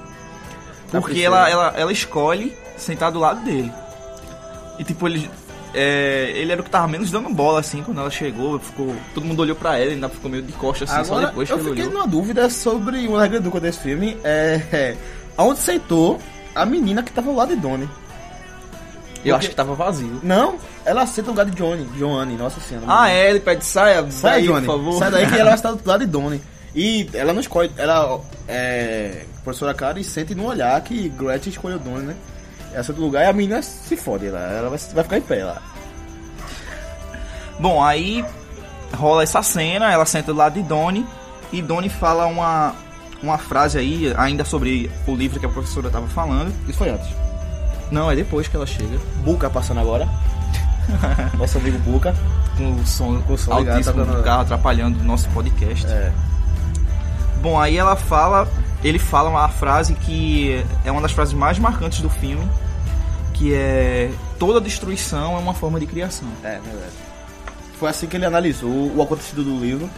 [0.92, 3.72] Da Porque ela, ela, ela escolhe sentar do lado dele.
[4.78, 5.30] E tipo, ele.
[5.76, 8.96] É, ele era o que tava menos dando bola, assim, quando ela chegou, ficou.
[9.14, 11.54] Todo mundo olhou pra ela, ainda ficou meio de costas assim, só Agora, depois que
[11.54, 11.94] eu fiquei olhou.
[11.94, 14.18] numa dúvida sobre uma regra dupla desse filme.
[14.24, 14.98] É, é,
[15.38, 16.20] aonde sentou
[16.56, 17.90] a menina que tava ao lado de Donnie?
[19.26, 20.20] Eu acho que tava vazio.
[20.22, 21.84] Não, ela senta no lugar de Johnny.
[21.98, 22.86] Johnny, nossa senhora.
[22.88, 24.66] Ah, é, ele pede saia, Sai, daí, Johnny.
[24.68, 25.00] por favor.
[25.00, 26.42] Sai daí que ela estar do lado de Donnie.
[26.76, 27.72] E ela não escolhe.
[27.76, 29.26] Ela é.
[29.44, 32.16] Professora Karen sente no olhar que Gretchen escolheu Donnie, né?
[32.84, 34.40] Senta no lugar e a menina se fode lá.
[34.40, 35.62] Ela vai, vai ficar em pé lá.
[37.60, 38.24] Bom, aí
[38.94, 41.06] rola essa cena, ela senta do lado de Donnie
[41.52, 42.74] e Donnie fala uma,
[43.24, 46.54] uma frase aí, ainda sobre o livro que a professora tava falando.
[46.68, 47.08] Isso foi antes.
[47.92, 48.98] Não, é depois que ela chega.
[49.24, 50.08] Buca passando agora.
[51.38, 52.14] Nosso amigo Buca.
[52.58, 55.28] Com o som, Com o som ligado, altíssimo tá dando- do carro atrapalhando o nosso
[55.32, 55.86] podcast.
[55.88, 56.10] É.
[57.42, 58.48] Bom, aí ela fala,
[58.82, 62.50] ele fala uma frase que é uma das frases mais marcantes do filme,
[63.36, 66.28] que é toda destruição é uma forma de criação.
[66.44, 66.94] É, verdade.
[67.78, 69.90] Foi assim que ele analisou o acontecido do livro,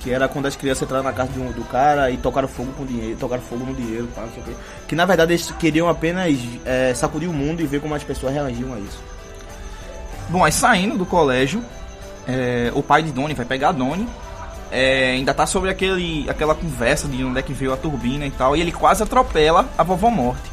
[0.00, 2.86] que era quando as crianças entraram na casa do, do cara e tocaram fogo com
[2.86, 4.52] dinheiro, tocaram fogo no dinheiro, pá, não sei o quê.
[4.88, 8.32] Que na verdade eles queriam apenas é, sacudir o mundo e ver como as pessoas
[8.32, 9.02] reagiam a isso.
[10.28, 11.62] Bom, aí saindo do colégio,
[12.26, 14.08] é, o pai de Donnie vai pegar a Donnie,
[14.70, 18.30] é, ainda tá sobre aquele, aquela conversa de onde é que veio a turbina e
[18.30, 20.50] tal, e ele quase atropela a vovó Morte,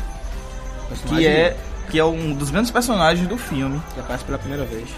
[1.07, 1.57] que é,
[1.89, 3.81] que é um dos grandes personagens do filme.
[3.93, 4.89] que aparece pela primeira vez.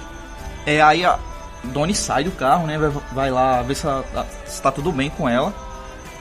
[0.65, 1.19] É, aí a-
[1.65, 2.77] Donnie sai do carro, né?
[2.77, 4.05] Vai, vai lá ver se, ela,
[4.45, 5.53] se tá tudo bem com ela.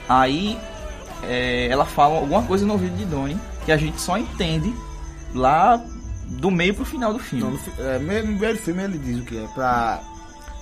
[0.08, 0.58] Aí
[1.22, 4.74] é, ela fala alguma coisa no ouvido de Donnie que a gente só entende
[5.34, 5.80] lá
[6.26, 7.58] do meio pro final do filme.
[7.78, 10.00] no, é, no primeiro filme ele diz o que é pra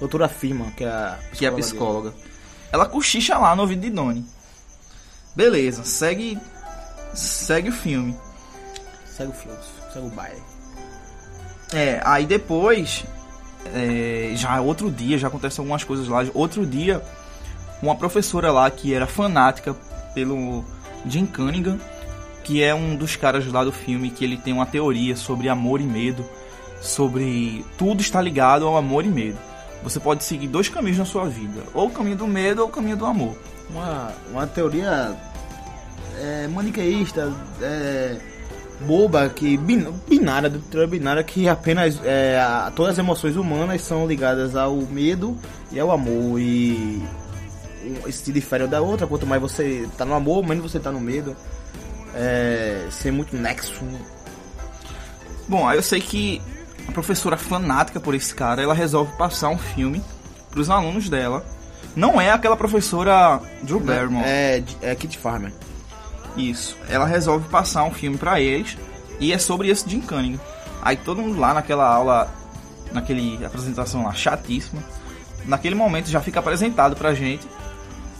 [0.00, 1.62] doutora Firma, que é a que é a dele.
[1.62, 2.12] psicóloga.
[2.72, 4.24] Ela cochicha lá no ouvido de Donnie.
[5.36, 6.38] Beleza, segue
[7.14, 8.16] segue o filme.
[9.06, 9.71] Segue o fluxo,
[10.08, 10.42] baile.
[11.72, 13.04] É, aí depois,
[13.74, 16.24] é, já outro dia, já acontecem algumas coisas lá.
[16.34, 17.02] Outro dia,
[17.82, 19.74] uma professora lá que era fanática
[20.14, 20.64] pelo
[21.06, 21.78] Jim Cunningham,
[22.44, 25.80] que é um dos caras lá do filme, que ele tem uma teoria sobre amor
[25.80, 26.24] e medo,
[26.80, 29.38] sobre tudo está ligado ao amor e medo.
[29.82, 32.70] Você pode seguir dois caminhos na sua vida, ou o caminho do medo ou o
[32.70, 33.36] caminho do amor.
[33.70, 35.16] Uma, uma teoria
[36.20, 38.16] é, maniqueísta, é,
[38.86, 43.82] boba, que bin- binária, do teoria binária, que apenas é, a- todas as emoções humanas
[43.82, 45.36] são ligadas ao medo
[45.70, 46.38] e ao amor.
[46.40, 47.02] E
[48.06, 50.90] um se difere uma da outra, quanto mais você tá no amor, menos você tá
[50.92, 51.34] no medo.
[52.14, 53.82] É, sem muito nexo.
[55.48, 56.40] Bom, aí eu sei que
[56.88, 60.02] a professora fanática por esse cara, ela resolve passar um filme
[60.50, 61.44] pros alunos dela.
[61.96, 64.24] Não é aquela professora Drew Barrymore.
[64.26, 65.52] É, é Kit Farmer.
[66.36, 66.76] Isso.
[66.88, 68.76] Ela resolve passar um filme pra eles
[69.20, 70.40] e é sobre esse Jim Cunningham.
[70.80, 72.28] Aí todo mundo lá naquela aula,
[72.92, 74.82] naquele apresentação lá chatíssima,
[75.44, 77.46] naquele momento já fica apresentado pra gente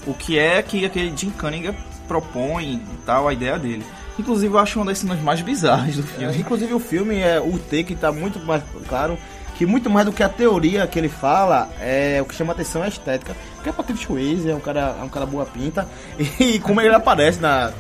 [0.07, 1.75] o que é que aquele Jim Cunningham
[2.07, 3.85] propõe e tal, a ideia dele.
[4.19, 6.37] Inclusive eu acho uma das cenas mais bizarras do É, filme.
[6.39, 9.17] inclusive o filme é o T que tá muito mais claro
[9.57, 12.83] que muito mais do que a teoria que ele fala, é o que chama atenção
[12.83, 13.35] é a estética.
[13.55, 15.87] Porque é Patrick Swayze, é um cara, é um cara boa pinta
[16.41, 17.71] e como ele aparece na,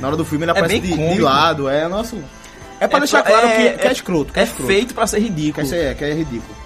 [0.00, 2.16] na hora do filme, ele aparece bem de, de lado, é nosso.
[2.80, 4.46] É pra É deixar pra- claro é- que, que é é- escroto, que É é,
[4.46, 4.66] escroto.
[4.66, 5.74] feito pra ser Que ridículo.
[5.74, 6.56] é, que é ridículo.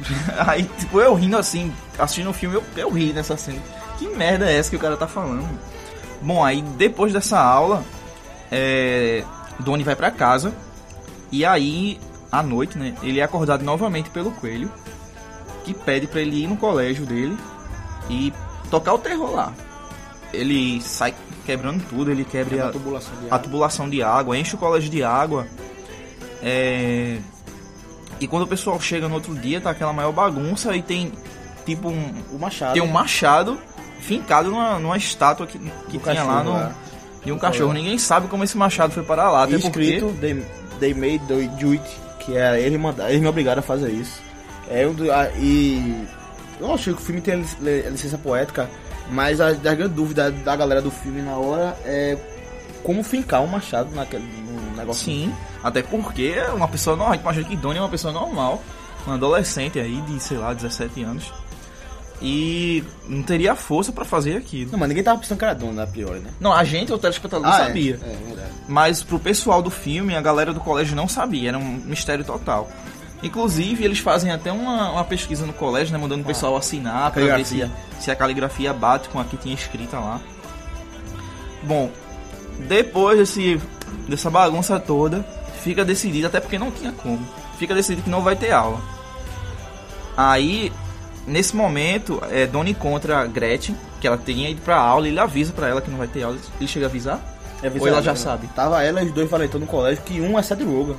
[0.46, 3.58] Aí, tipo, eu rindo assim, assistindo o filme, eu, eu ri nessa cena.
[3.98, 5.46] Que merda é essa que o cara tá falando?
[6.22, 7.84] Bom, aí depois dessa aula,
[8.50, 9.22] é,
[9.58, 10.52] Donnie vai pra casa.
[11.32, 11.98] E aí,
[12.32, 14.70] à noite, né, ele é acordado novamente pelo coelho,
[15.64, 17.36] que pede pra ele ir no colégio dele
[18.08, 18.32] e
[18.70, 19.52] tocar o terror lá.
[20.32, 21.14] Ele sai
[21.50, 23.38] quebrando tudo, ele quebra É a, tubulação de a água.
[23.38, 25.46] tubulação de água, enche o colégio de água.
[26.42, 27.18] É...
[28.20, 31.12] E quando o pessoal chega no outro dia, tá aquela maior bagunça e tem
[31.64, 32.12] tipo um.
[32.32, 32.74] O machado.
[32.74, 33.58] Tem um machado
[34.00, 36.64] fincado numa, numa estátua que, que tinha lá cachorro, no.
[36.64, 36.72] é.
[37.24, 37.72] De um cachorro.
[37.72, 39.44] Ninguém sabe como esse machado foi parar lá.
[39.44, 40.20] Até E escrito porque.
[40.20, 40.44] they,
[40.80, 41.82] they made do it,
[42.20, 44.20] que é ele mandar, eles me obrigaram a fazer isso.
[44.68, 46.06] É um do, a- e
[46.60, 48.68] eu achei que o filme tem a licença poética,
[49.10, 52.16] mas a, a grande dúvida da galera do filme na hora é
[52.82, 55.04] como fincar um machado naquele num negócio.
[55.04, 55.32] Sim.
[55.62, 57.16] Até porque é uma pessoa normal.
[57.20, 58.62] Imagina que Donnie é uma pessoa normal.
[59.06, 61.32] Um adolescente aí de, sei lá, 17 anos.
[62.22, 64.72] E não teria força pra fazer aquilo.
[64.72, 66.30] Não, mas ninguém tava pensando que era dono da priori, né?
[66.38, 67.66] Não, a gente, o telespectador, Ah, é.
[67.66, 67.98] sabia.
[68.02, 68.50] É, é verdade.
[68.68, 72.68] Mas pro pessoal do filme, a galera do colégio não sabia, era um mistério total.
[73.22, 75.98] Inclusive, eles fazem até uma, uma pesquisa no colégio, né?
[75.98, 77.70] Mandando o pessoal assinar pra ver se, Caligrafia.
[78.00, 80.20] se a caligrafia bate com a que tinha escrita lá.
[81.62, 81.90] Bom,
[82.66, 83.60] depois desse,
[84.08, 85.24] dessa bagunça toda,
[85.62, 87.20] fica decidido, até porque não tinha como,
[87.58, 88.80] fica decidido que não vai ter aula.
[90.16, 90.72] Aí,
[91.26, 95.20] nesse momento, é, Dona encontra a Gretchen, que ela tinha ido pra aula, e ele
[95.20, 96.38] avisa pra ela que não vai ter aula.
[96.58, 97.20] Ele chega a avisar?
[97.62, 98.46] É, Ou ela já sabe?
[98.48, 100.96] Tava ela e os dois valentão no colégio, que um é Seth Rogen.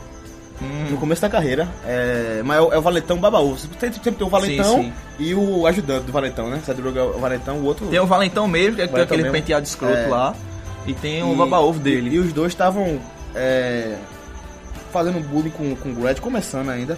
[0.61, 0.91] Hum.
[0.91, 1.67] No começo da carreira.
[1.85, 3.57] É, mas é o, é o valentão babaú.
[3.57, 5.23] Sempre, sempre tem o valentão Sim, sim.
[5.23, 6.61] e o ajudante do valentão, né?
[6.63, 7.87] Seth Rogen é o valentão, o outro...
[7.87, 9.31] Tem o Valentão mesmo, que é aquele mesmo.
[9.33, 10.07] penteado escroto É.
[10.07, 10.35] lá.
[10.85, 12.11] E tem o baba-ovo dele.
[12.15, 12.99] E, os dois estavam
[13.35, 13.95] é,
[14.91, 16.97] fazendo bullying com, com o Gretchen, começando ainda.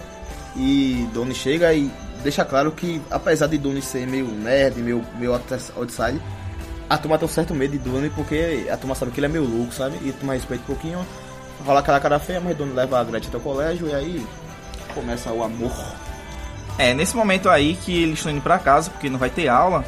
[0.56, 1.90] E Donnie chega e
[2.22, 6.20] deixa claro que, apesar de Donnie ser meio nerd, meio, meio outs- outside,
[6.88, 9.28] a turma tem um certo medo de Donnie porque a turma sabe que ele é
[9.28, 9.96] meio louco, sabe?
[10.02, 11.06] E a turma respeita um pouquinho.
[11.64, 14.26] Rola aquela cara feia, mas Donnie leva a Gretchen até o colégio e aí
[14.94, 15.72] começa o amor.
[16.78, 19.84] É, nesse momento aí que eles estão indo pra casa, porque não vai ter aula,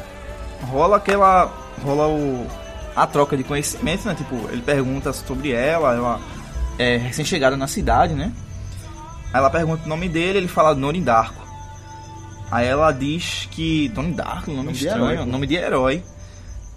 [0.63, 1.51] rola aquela.
[1.83, 2.47] rola o.
[2.95, 4.15] a troca de conhecimento, né?
[4.15, 6.19] Tipo, ele pergunta sobre ela, ela
[6.79, 8.31] é recém-chegada na cidade, né?
[9.33, 11.45] Aí ela pergunta o nome dele, ele fala Noni Darko.
[12.49, 13.91] Aí ela diz que.
[13.93, 15.31] Nome Darko, nome Nome de estranho, herói, pô.
[15.31, 16.03] nome de herói.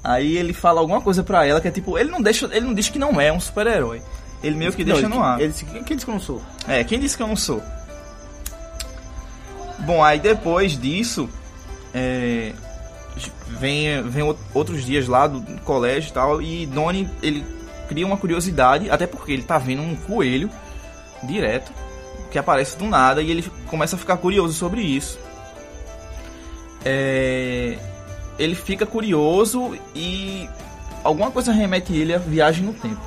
[0.03, 2.47] Aí ele fala alguma coisa pra ela que é tipo, ele não deixa.
[2.47, 4.03] Ele não diz que não é um super-herói.
[4.43, 5.41] Ele meio que deixa Não, no ar.
[5.41, 6.43] Ele disse, quem, disse que eu não sou?
[6.67, 7.63] É, quem disse que eu não sou?
[9.81, 11.29] Bom, aí depois disso,
[11.95, 12.53] é,
[13.49, 17.45] vem, vem out- outros dias lá do colégio e tal, e Donnie, ele
[17.89, 20.49] cria uma curiosidade, até porque ele tá vendo um coelho
[21.23, 21.73] direto,
[22.31, 25.19] que aparece do nada, e ele começa a ficar curioso sobre isso.
[26.85, 27.79] é,
[28.39, 30.49] ele fica curioso e
[31.05, 33.01] alguma coisa remete ele à viagem no tempo.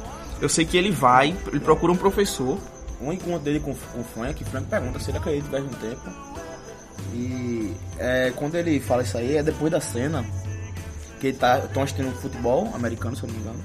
[0.44, 2.58] Eu sei que ele vai, ele procura um professor.
[3.02, 6.02] Um encontro dele com, com o Frank, Frank pergunta se ele acredita viagem no tempo.
[7.14, 10.24] E é, quando ele fala isso aí, é depois da cena
[11.20, 13.60] que ele tá, estão assistindo futebol americano, se eu não me engano.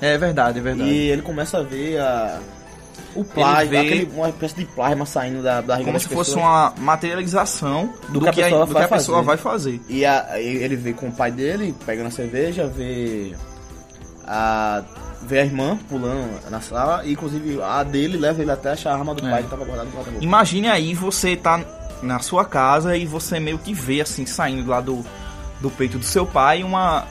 [0.00, 0.90] É verdade, é verdade.
[0.90, 2.40] E ele começa a ver a,
[3.14, 6.72] o plasma, vê- aquele, uma espécie de plasma saindo da barriga Como se fosse uma
[6.78, 9.26] materialização do, que a que, a, pessoa do que a vai pessoa fazer.
[9.26, 9.80] vai fazer.
[9.88, 13.34] E a- ele vê com o pai dele, pegando a cerveja, vê
[14.26, 14.82] a,
[15.26, 18.94] vê a irmã pulando na sala, e inclusive a dele leva ele até achar a
[18.94, 19.30] arma do É.
[19.30, 20.24] pai que tava guardado no guarda-roupa.
[20.24, 21.60] Imagine aí você tá
[22.02, 25.04] na sua casa e você meio que vê assim saindo lá do,
[25.60, 27.04] do peito do seu pai uma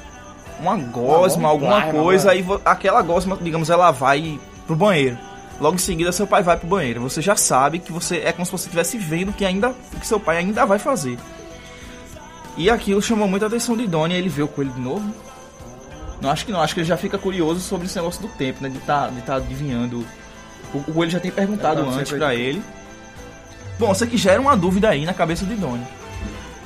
[0.60, 5.18] uma gosma, Uma alguma coisa, uma- aí vo- aquela gosma, digamos, ela vai pro banheiro.
[5.60, 7.02] Logo em seguida seu pai vai pro banheiro.
[7.02, 10.20] Você já sabe que você é como se você estivesse vendo que ainda que seu
[10.20, 11.18] pai ainda vai fazer.
[12.56, 15.12] E aquilo chamou muita atenção de Donnie, ele vê o coelho de novo.
[16.24, 18.64] Não acho que não, acho que ele já fica curioso sobre esse negócio do tempo,
[18.64, 18.70] né?
[18.70, 20.06] De tá, de tá adivinhando.
[20.74, 22.64] O, o coelho já tem perguntado É, não, antes você pra ele.
[23.78, 25.86] Bom, isso aqui gera uma dúvida aí na cabeça de Donnie.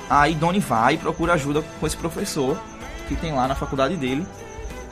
[0.08, 2.56] Aí Donnie vai e procura ajuda com esse professor
[3.08, 4.28] que tem lá na faculdade dele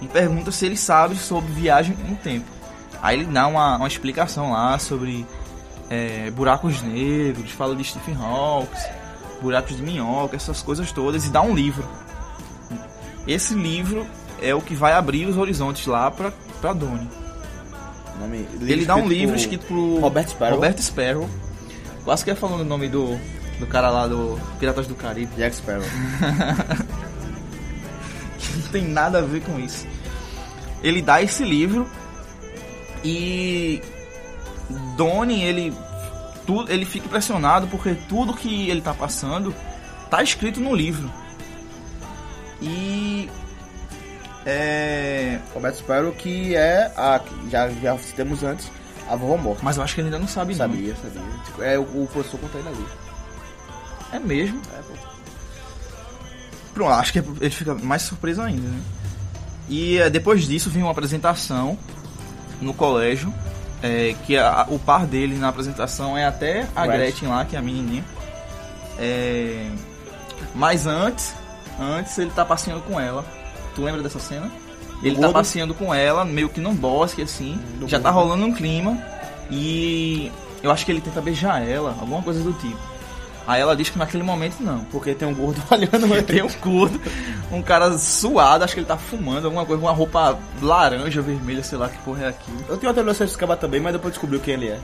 [0.01, 2.47] e pergunta se ele sabe sobre viagem no tempo.
[3.01, 5.27] Aí ele dá uma, uma explicação lá sobre
[5.91, 8.89] é, buracos negros, fala de Stephen Hawking,
[9.41, 11.87] buracos de minhoca, essas coisas todas e dá um livro.
[13.27, 14.07] Esse livro
[14.41, 17.07] é o que vai abrir os horizontes lá pra, pra Donnie.
[18.19, 20.55] Nome- Ele dá um livro escrito por Robert Sparrow.
[20.55, 21.29] Robert Sparrow.
[22.03, 23.19] Quase que ia falando o nome do,
[23.59, 25.35] do cara lá do Piratas do Caribe.
[25.35, 25.83] Jack Sparrow.
[28.63, 29.85] Não tem nada a ver com isso.
[30.83, 31.87] Ele dá esse livro
[33.03, 33.81] e
[34.95, 35.73] Donnie, ele
[36.45, 39.53] tudo, ele fica impressionado porque tudo que ele tá passando
[40.09, 41.11] tá escrito no livro.
[42.61, 43.29] E
[44.45, 47.19] é, Robert Sparrow, que é a.
[47.49, 48.71] Já, já citamos antes,
[49.09, 49.61] a vovó morta.
[49.63, 50.57] mas eu acho que ele ainda não sabe não.
[50.69, 51.65] Sabia, sabia.
[51.67, 52.85] É, o, o professor conta ele ali.
[54.13, 54.61] É mesmo?
[54.77, 54.93] É, pô.
[56.73, 58.79] Pronto, acho que ele fica mais surpreso ainda, né?
[59.69, 61.77] E é, depois disso vem uma apresentação
[62.61, 63.33] no colégio,
[63.81, 66.97] é, que a- o par dele na apresentação é até a Gretchen.
[66.99, 68.03] Gretchen lá, que é a menininha.
[68.99, 69.69] É,
[70.53, 71.33] mas antes,
[71.79, 73.25] antes ele tá passeando com ela.
[73.75, 74.49] Tu lembra dessa cena?
[75.03, 75.33] Ele tá gordo?
[75.33, 77.59] passeando com ela, meio que num bosque assim.
[77.79, 78.29] do já tá gordo.
[78.29, 78.97] rolando um clima.
[79.51, 80.31] E
[80.63, 82.79] eu acho que ele tenta beijar ela, alguma coisa do tipo.
[83.47, 84.79] Aí ela diz que naquele momento não.
[84.85, 86.23] Porque tem um gordo olhando ele.
[86.23, 86.99] Tem um curto,
[87.51, 91.77] um cara suado, acho que ele tá fumando alguma coisa, uma roupa laranja, vermelha, sei
[91.77, 92.57] lá que porra é aquilo.
[92.67, 94.79] Eu tenho teoria sobre esse cara também, mas depois descobriu quem ele é.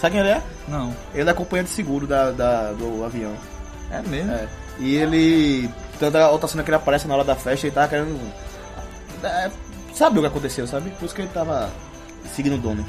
[0.00, 0.42] Sabe quem ele é?
[0.66, 3.32] Não, Ele é acompanhante de seguro da, da- do avião.
[3.92, 4.32] é mesmo.
[4.32, 4.48] É.
[4.80, 5.70] E ele.
[6.00, 8.18] Toda a outra cena que ele aparece na hora da festa, ele tava querendo.
[9.22, 9.50] é,
[9.94, 10.90] sabe o que aconteceu, sabe?
[10.90, 11.70] Por isso que ele tava
[12.34, 12.84] seguindo o dono.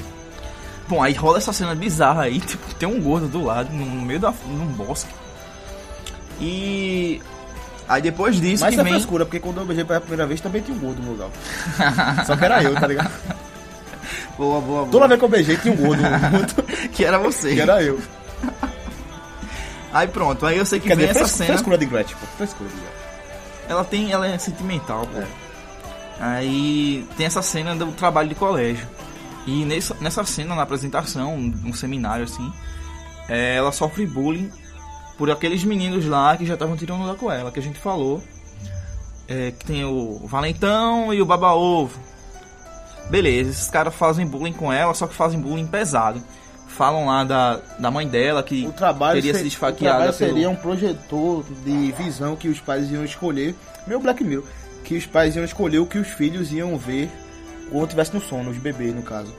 [0.88, 4.02] Bom, aí rola essa cena bizarra aí, tipo, tem um gordo do lado, no, no
[4.02, 5.12] meio da, num bosque.
[6.40, 7.20] E
[7.88, 8.92] aí depois disso Mas que isso é vem...
[8.94, 11.28] frescura, porque quando eu beijei pela primeira vez também tinha um gordo no lugar.
[12.26, 13.10] Só que era eu, tá ligado?
[14.38, 17.54] Boa, boa, Toda vez que eu beijei tinha um gordo junto, que era você.
[17.54, 18.00] que era eu.
[19.92, 22.26] Aí pronto, aí eu sei que Quer vem essa fres- cena, frescura de Gretchen, pô.
[22.38, 22.96] Frescura de Gretchen.
[23.68, 25.18] ela tem, ela é sentimental, pô.
[25.20, 25.26] É.
[26.20, 28.86] Aí tem essa cena do trabalho de colégio.
[29.46, 32.52] E nessa, nessa cena, na apresentação, um seminário assim,
[33.28, 34.50] é, ela sofre bullying
[35.18, 38.22] por aqueles meninos lá que já estavam tirando onda com ela, que a gente falou.
[39.28, 41.98] É, que tem o Valentão e o Baba Ovo.
[43.10, 46.22] Beleza, esses caras fazem bullying com ela, só que fazem bullying pesado.
[46.76, 50.30] Falam lá da, da mãe dela que O trabalho, teria sido esfaqueada trabalho pelo...
[50.32, 53.54] seria um projetor de visão que os pais iam escolher,
[53.86, 54.44] meu Black Mirror,
[54.84, 57.10] que os pais iam escolher o que os filhos iam ver
[57.70, 59.32] quando estivesse no sono, os bebês no caso.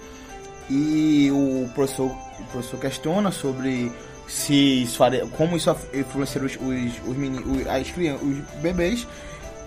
[0.69, 2.07] E o professor,
[2.39, 3.91] o professor questiona sobre
[4.27, 9.05] se isso faria, como isso influenciaria os, os, os, meni- os- as crianças, os bebês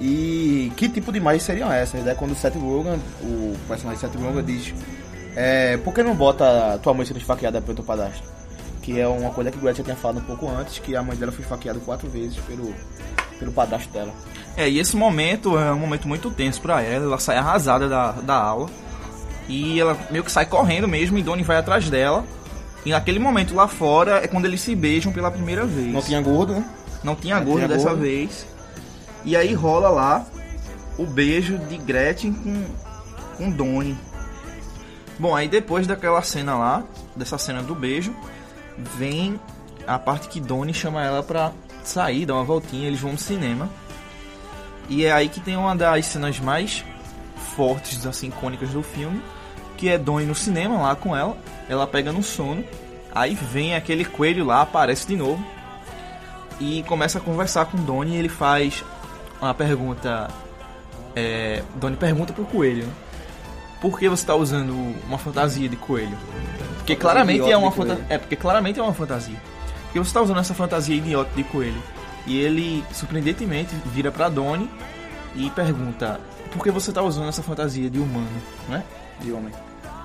[0.00, 2.04] e que tipo de imagens seriam essas.
[2.04, 4.72] Daí quando o Seth Rogen, o personagem Seth Rogen diz
[5.36, 8.22] é, por que não bota tua mãe sendo esfaqueada pelo teu padrasto?
[8.82, 11.16] Que é uma coisa que o Gretchen tinha falado um pouco antes, que a mãe
[11.16, 12.72] dela foi esfaqueada quatro vezes pelo,
[13.38, 14.12] pelo padrasto dela.
[14.56, 18.12] É, e esse momento é um momento muito tenso pra ela, ela sai arrasada da,
[18.12, 18.70] da aula.
[19.48, 22.24] E ela meio que sai correndo mesmo e Donnie vai atrás dela.
[22.84, 25.92] E naquele momento lá fora é quando eles se beijam pela primeira vez.
[25.92, 26.64] Não tinha gordo, né?
[27.04, 28.02] Não tinha Não gordo tinha dessa gordo.
[28.02, 28.46] vez.
[29.24, 30.24] E aí rola lá
[30.96, 32.64] o beijo de Gretchen com,
[33.36, 33.96] com Donnie.
[35.18, 38.14] Bom, aí depois daquela cena lá, dessa cena do beijo,
[38.76, 39.40] vem
[39.86, 41.52] a parte que Donnie chama ela pra
[41.84, 43.68] sair, dar uma voltinha, eles vão no cinema.
[44.88, 46.84] E é aí que tem uma das cenas mais
[47.56, 49.22] fortes, assim, icônicas do filme,
[49.76, 51.36] que é Donnie no cinema lá com ela,
[51.68, 52.62] ela pega no sono,
[53.14, 55.44] aí vem aquele coelho lá, aparece de novo,
[56.60, 58.84] e começa a conversar com Donnie e ele faz
[59.40, 60.28] uma pergunta.
[61.14, 62.92] É, Donnie pergunta pro coelho, né?
[63.80, 64.72] Por que você tá usando
[65.06, 66.16] uma fantasia de coelho?
[66.78, 68.06] Porque claramente idiota é uma fantasia.
[68.08, 69.36] É, porque claramente é uma fantasia.
[69.84, 71.82] Porque você tá usando essa fantasia idiota de coelho.
[72.26, 74.68] E ele, surpreendentemente, vira pra Donnie
[75.34, 76.20] e pergunta:
[76.50, 78.28] Por que você tá usando essa fantasia de humano,
[78.68, 78.82] né?
[79.20, 79.52] De homem.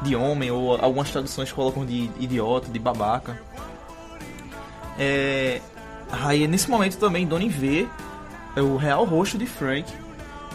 [0.02, 3.40] de homem, ou algumas traduções colocam de idiota, de babaca.
[4.98, 5.62] É,
[6.12, 7.88] aí nesse momento também Donnie vê
[8.56, 9.92] é, o real rosto de Frank,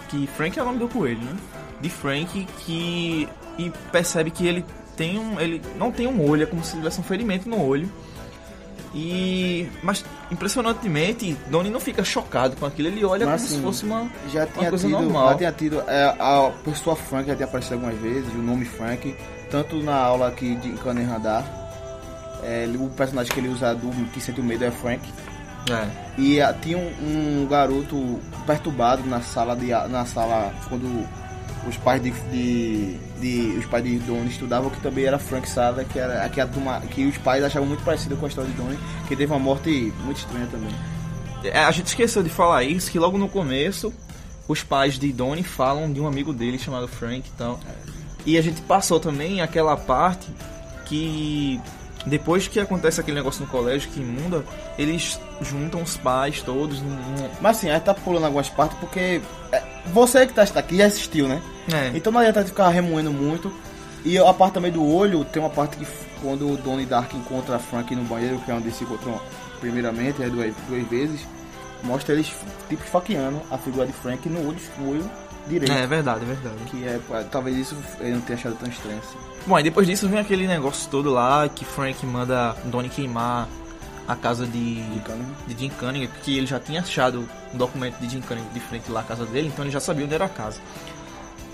[0.08, 1.36] que Frank é o nome do coelho, né?
[1.80, 4.64] De Frank que e percebe que ele
[4.96, 7.90] tem um, ele não tem um olho, é como se tivesse um ferimento no olho.
[8.94, 13.62] E mas impressionantemente, Donnie não fica chocado com aquilo, ele olha Mas, como se assim,
[13.62, 15.28] fosse uma Já tinha coisa tido, normal.
[15.30, 19.14] já tinha tido é, a pessoa Frank já tinha aparecido algumas vezes, o nome Frank,
[19.50, 21.44] tanto na aula aqui de Kanen Radar,
[22.42, 25.02] é, o personagem que ele usa do que sente o medo é Frank.
[25.70, 31.06] é, E ah, tinha um, um garoto perturbado na sala de a- na sala quando
[31.68, 35.84] os pais de, de, de- os pais de Donnie estudavam que também era Frank Sada,
[35.84, 38.56] que era que a turma, que os pais achavam muito parecido com a história de
[38.56, 40.70] Donnie, que teve uma morte muito estranha também.
[41.44, 43.92] É, A gente esqueceu de falar isso, que logo no começo
[44.48, 47.58] os pais de Donnie falam de um amigo dele chamado Frank e tal.
[48.24, 50.26] E a gente passou também aquela parte
[50.84, 51.60] que
[52.06, 54.44] depois que acontece aquele negócio no colégio que imunda,
[54.78, 57.28] eles juntam os pais todos num.
[57.40, 59.20] Mas assim, a gente tá pulando algumas partes porque
[59.52, 59.62] é,
[59.92, 61.40] você que tá aqui já assistiu, né?
[61.72, 63.52] É, Então não adianta ficar remoendo muito.
[64.04, 65.86] E a parte também do olho, tem uma parte que
[66.22, 69.20] quando o Donnie Dark encontra a Frank no banheiro, que é onde eles se encontram
[69.60, 71.20] primeiramente, é duas, duas vezes,
[71.82, 72.32] mostra eles
[72.68, 75.10] tipo esfaqueando a figura de Frank no olho, olho
[75.48, 75.72] direito.
[75.72, 76.56] é verdade, é verdade.
[76.70, 79.18] Que é, pá, talvez isso ele não tenha achado tão estranho assim.
[79.46, 83.48] Bom, aí depois disso vem aquele negócio todo lá que Frank manda Donnie queimar
[84.06, 84.82] a casa de,
[85.46, 88.90] de Jim Cunningham, porque ele já tinha achado um documento de Jim Cunningham de frente
[88.90, 90.60] lá à casa dele, então ele já sabia onde era a casa.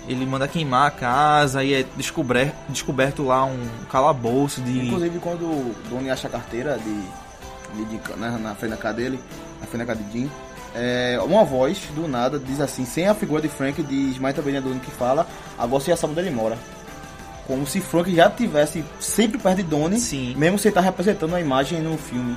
[0.07, 4.87] Ele manda queimar a casa e é descober, descoberto lá um calabouço de.
[4.87, 8.95] Inclusive quando o Donnie acha a carteira de, de, Jim Cun- na, frente da casa
[8.95, 9.19] dele,
[9.61, 10.31] na frente da casa de Jim,
[10.75, 14.57] é, uma voz do nada diz assim, sem a figura de Frank, diz mais também
[14.57, 15.25] a Donnie que fala,
[15.57, 16.57] agora você já sabe onde ele mora.
[17.47, 20.33] Como se Frank já tivesse sempre perto de Donnie, Sim.
[20.37, 22.35] mesmo sem estar representando a imagem no filme.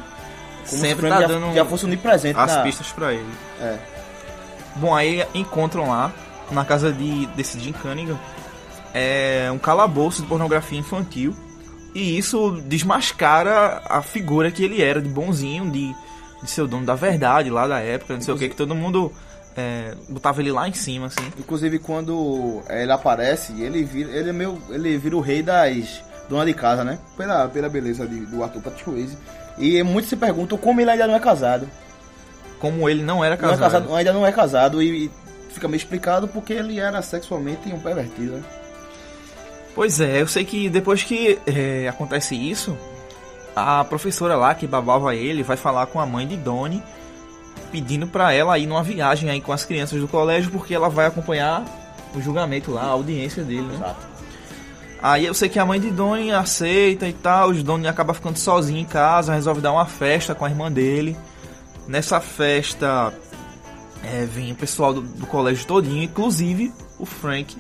[0.69, 3.31] Como se Sempre Frank tá já, dando já fosse onipresente as na- pistas pra ele.
[3.61, 3.79] É.
[4.77, 6.13] Bom, aí encontram lá,
[6.51, 8.19] na casa de, desse Jim Cunningham,
[8.93, 11.35] é, um calabouço de pornografia infantil.
[11.95, 15.95] E isso desmascara a figura que ele era, de bonzinho, de,
[16.43, 18.75] de ser o dono da verdade lá da época, não sei o que, que todo
[18.75, 19.11] mundo
[19.57, 21.27] é, botava ele lá em cima, assim.
[21.39, 26.45] Inclusive quando ele aparece, ele vira, ele é meio, ele vira o rei das dona
[26.45, 26.99] de casa, né?
[27.17, 29.17] Pela, pela beleza de- do Arthur Patrick.
[29.59, 31.69] E muitos se perguntam como ele ainda não é casado.
[32.59, 33.61] Como ele não era Não é casado.
[33.85, 35.11] casado ainda não é casado e, e
[35.51, 38.33] fica meio explicado porque ele era sexualmente um pervertido.
[38.33, 38.43] Né?
[39.75, 42.77] Pois é, eu sei que depois que é, acontece isso,
[43.55, 46.83] a professora lá que babava ele vai falar com a mãe de Donnie,
[47.67, 51.07] pedindo pra ela ir numa viagem aí com as crianças do colégio, porque ela vai
[51.07, 51.65] acompanhar
[52.15, 53.75] o julgamento lá, a audiência dele, né?
[53.75, 54.07] Exato.
[55.03, 58.39] Aí eu sei que a mãe de Donnie aceita e tal, o Donnie acaba ficando
[58.39, 61.17] sozinho em casa, resolve dar uma festa com a irmã dele.
[61.87, 63.13] Nessa festa
[64.03, 67.57] é, vem o pessoal do, do colégio todinho, inclusive o Frank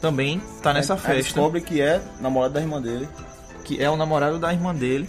[0.00, 3.08] também tá nessa Aí festa descobre que é namorado da irmã dele.
[3.64, 5.08] que é o namorado da irmã dele.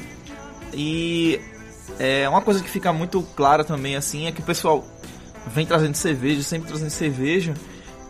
[0.73, 1.39] E
[1.99, 4.83] é uma coisa que fica muito clara também assim é que o pessoal
[5.47, 7.53] vem trazendo cerveja, sempre trazendo cerveja,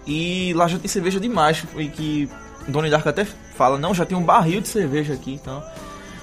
[0.05, 2.29] e lá já tem cerveja demais e que
[2.67, 5.63] Donnie Darko até fala, não, já tem um barril de cerveja aqui, então.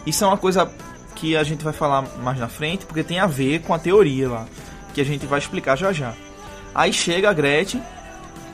[0.07, 0.71] Isso é uma coisa
[1.15, 4.29] que a gente vai falar mais na frente, porque tem a ver com a teoria
[4.29, 4.47] lá,
[4.95, 6.15] que a gente vai explicar já já.
[6.75, 7.83] Aí chega a Gretchen,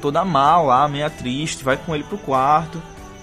[0.01, 2.83] toda mal lá, meia triste, vai com ele pro quarto,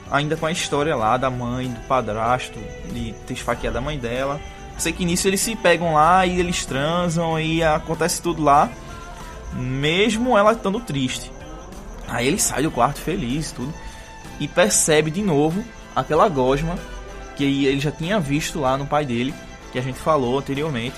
[0.10, 2.60] ainda com a história lá da mãe, do padrasto,
[2.92, 4.40] de ter esfaqueado a mãe dela.
[4.78, 8.70] Sei que nisso eles se pegam lá e eles transam e acontece tudo lá,
[9.54, 11.32] mesmo ela estando triste.
[12.08, 13.74] Aí ele sai do quarto feliz tudo
[14.40, 15.64] e percebe de novo
[15.96, 16.78] aquela gosma
[17.36, 19.34] que ele já tinha visto lá no pai dele,
[19.72, 20.96] que a gente falou anteriormente.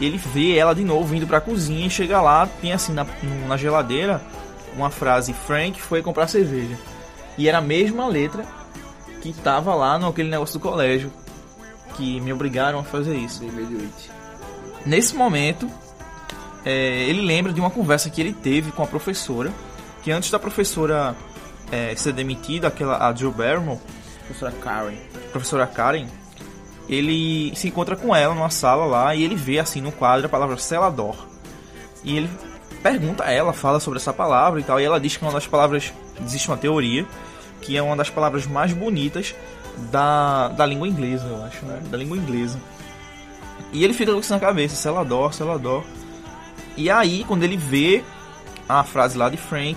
[0.00, 3.06] Ele vê ela de novo indo pra cozinha e chega lá, tem assim na,
[3.46, 4.20] na geladeira
[4.76, 6.76] uma frase: Frank foi comprar cerveja.
[7.38, 8.44] E era a mesma letra
[9.20, 11.12] que tava lá no aquele negócio do colégio,
[11.94, 13.42] que me obrigaram a fazer isso.
[14.84, 15.70] Nesse momento,
[16.64, 19.52] é, ele lembra de uma conversa que ele teve com a professora,
[20.02, 21.16] que antes da professora
[21.72, 23.80] é, ser demitida, aquela a Jill Barrymore,
[24.26, 24.96] Professora Karen.
[25.32, 26.06] professora Karen,
[26.88, 30.28] ele se encontra com ela numa sala lá e ele vê assim no quadro a
[30.28, 31.16] palavra Celador.
[32.02, 32.30] E ele
[32.82, 35.32] pergunta a ela, fala sobre essa palavra e tal, e ela diz que é uma
[35.32, 35.92] das palavras,
[36.22, 37.06] existe uma teoria,
[37.60, 39.34] que é uma das palavras mais bonitas
[39.90, 41.80] da, da língua inglesa, eu acho, né?
[41.90, 42.58] Da língua inglesa.
[43.72, 45.84] E ele fica com isso na cabeça, Celador, Celador.
[46.76, 48.04] E aí, quando ele vê
[48.68, 49.76] a frase lá de Frank,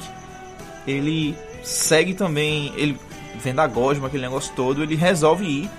[0.85, 2.99] ele segue também, ele
[3.41, 5.69] vendo a gosma, aquele negócio todo, ele resolve ir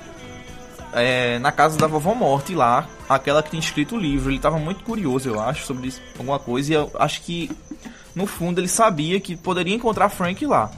[0.92, 4.30] é, na casa da vovó Morte lá, aquela que tem escrito o livro.
[4.30, 7.50] Ele tava muito curioso, eu acho, sobre isso, alguma coisa, e eu acho que
[8.14, 10.70] no fundo ele sabia que poderia encontrar Frank lá.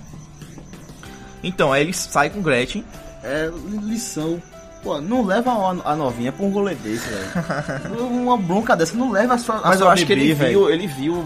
[1.42, 2.84] Então, aí ele sai com Gretchen,
[3.22, 3.50] É
[3.82, 4.40] lição.
[4.82, 5.52] Pô, não leva
[5.84, 8.00] a novinha pra um rolê desse, velho.
[8.08, 10.34] Uma bronca dessa, não leva a sua a mas sua eu acho que bebê, ele
[10.34, 10.50] velho.
[10.60, 11.24] viu, ele viu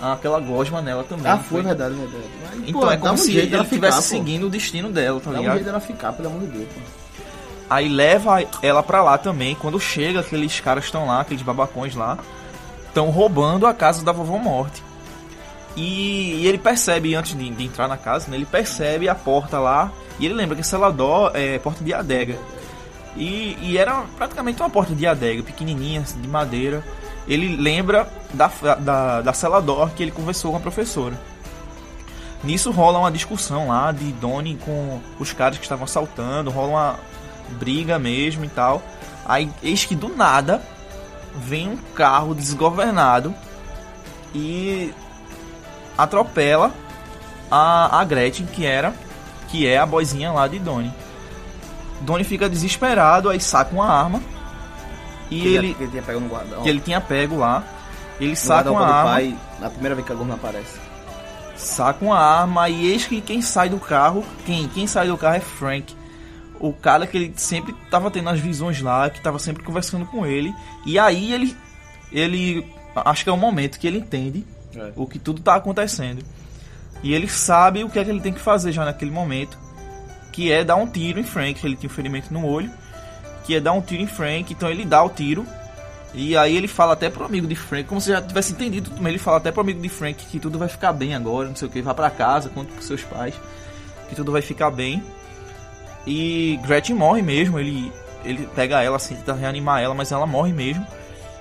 [0.00, 1.26] aquela gosma nela também.
[1.30, 2.24] Ah, não foi verdade, verdade.
[2.42, 5.40] Mas, Então pô, é como um se ele estivesse seguindo o destino dela, tá Dá
[5.40, 6.80] um jeito dela ficar, pelo amor de Deus, pô.
[7.68, 9.54] Aí leva ela pra lá também.
[9.56, 12.16] Quando chega, aqueles caras estão lá, aqueles babacões lá,
[12.88, 14.82] estão roubando a casa da vovó Morte.
[15.76, 19.58] E, e ele percebe, antes de, de entrar na casa, né, ele percebe a porta
[19.58, 19.92] lá.
[20.18, 22.38] E ele lembra que Celador é porta de adega.
[23.16, 26.84] E, e era praticamente uma porta de adega, pequenininha, assim, de madeira.
[27.26, 31.14] Ele lembra da, da, da Celador que ele conversou com a professora.
[32.44, 36.96] Nisso rola uma discussão lá de Donnie com os caras que estavam assaltando, rola uma
[37.58, 38.82] briga mesmo e tal.
[39.24, 40.62] Aí, eis que do nada
[41.34, 43.34] vem um carro desgovernado
[44.34, 44.94] e
[45.96, 46.72] atropela
[47.50, 48.94] a, a Gretchen, que era
[49.56, 50.92] que é a boizinha lá de Donnie.
[52.02, 54.20] Donnie fica desesperado, aí saca uma arma
[55.30, 56.56] e Que ele que ele tinha pego no guarda.
[56.56, 57.64] que ele tinha pego lá,
[58.20, 60.78] ele no saca uma arma pai, na primeira vez que a Gorma aparece.
[61.56, 65.36] saca uma arma e eis que quem sai do carro, quem, quem sai do carro
[65.36, 65.94] é Frank.
[66.60, 70.24] O cara que ele sempre tava tendo as visões lá, que tava sempre conversando com
[70.26, 70.54] ele.
[70.86, 71.56] E aí ele
[72.12, 74.92] ele acho que é o momento que ele entende É.
[74.96, 76.22] o que tudo tá acontecendo.
[77.02, 79.58] E ele sabe o que é que ele tem que fazer já naquele momento,
[80.32, 82.70] que é dar um tiro em Frank, ele tinha um ferimento no olho,
[83.44, 85.46] que é dar um tiro em Frank, então ele dá o tiro.
[86.14, 89.06] E aí ele fala até pro amigo de Frank, como se já tivesse entendido, mas
[89.08, 91.68] ele fala até pro amigo de Frank que tudo vai ficar bem agora, não sei
[91.68, 93.34] o que, vá pra casa, conta pros seus pais,
[94.08, 95.02] que tudo vai ficar bem.
[96.06, 97.92] E Gretchen morre mesmo, ele,
[98.24, 100.86] ele pega ela assim, tenta reanimar ela, mas ela morre mesmo.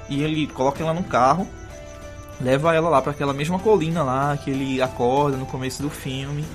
[0.09, 1.47] E ele coloca ela no carro,
[2.41, 6.45] leva ela lá pra aquela mesma colina lá que ele acorda no começo do filme.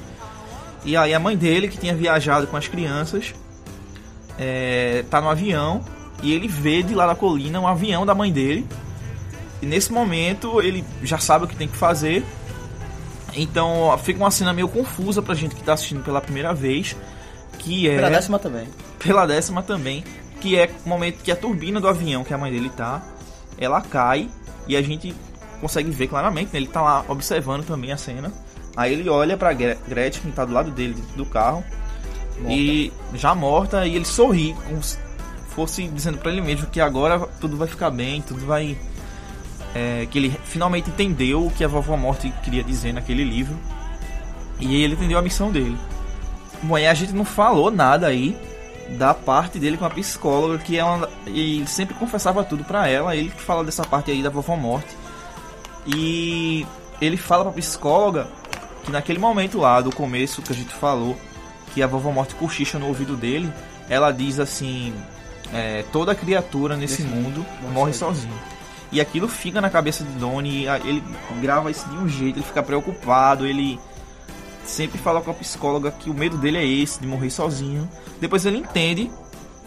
[0.85, 3.35] E aí a mãe dele, que tinha viajado com as crianças,
[4.39, 5.83] é, tá no avião
[6.22, 8.66] e ele vê de lá da colina um avião da mãe dele.
[9.61, 12.24] E nesse momento ele já sabe o que tem que fazer.
[13.35, 16.97] Então fica uma cena meio confusa pra gente que tá assistindo pela primeira vez.
[17.59, 17.97] Que é.
[17.97, 18.68] Pela décima também.
[18.99, 20.05] pela décima também,
[20.41, 23.03] que é o momento que a turbina do avião que a mãe dele tá,
[23.59, 24.28] ela cai
[24.66, 25.14] e a gente
[25.61, 26.58] consegue ver claramente, né?
[26.58, 28.32] ele tá lá observando também a cena.
[28.76, 31.64] Aí ele olha pra Gre- Gretchen, que tá do lado dele, dentro do carro,
[32.48, 34.96] e já morta, e ele sorri, como se
[35.48, 38.78] fosse dizendo pra ele mesmo que agora tudo vai ficar bem, tudo vai.
[39.74, 43.56] é, que ele finalmente entendeu o que a vovó Morte queria dizer naquele livro.
[44.58, 45.76] E ele entendeu a missão dele.
[46.62, 48.36] Bom, e a gente não falou nada aí
[48.98, 52.88] da parte dele com a psicóloga, que é uma, e ele sempre confessava tudo pra
[52.88, 54.88] ela, ele que fala dessa parte aí da vovó morte.
[55.87, 56.66] E
[57.01, 58.28] ele fala pra psicóloga
[58.85, 61.16] que naquele momento lá do começo que a gente falou,
[61.72, 63.53] que a vovó morte cochicha no ouvido dele,
[63.89, 64.95] ela diz assim:
[65.53, 68.39] é, toda criatura nesse mundo morre sozinho.
[68.93, 71.03] E aquilo fica na cabeça de Donnie, ele
[71.41, 73.78] grava isso de um jeito, ele fica preocupado, ele
[74.64, 77.89] sempre fala com a psicóloga que o medo dele é esse, de morrer sozinho.
[78.20, 79.11] Depois ele entende,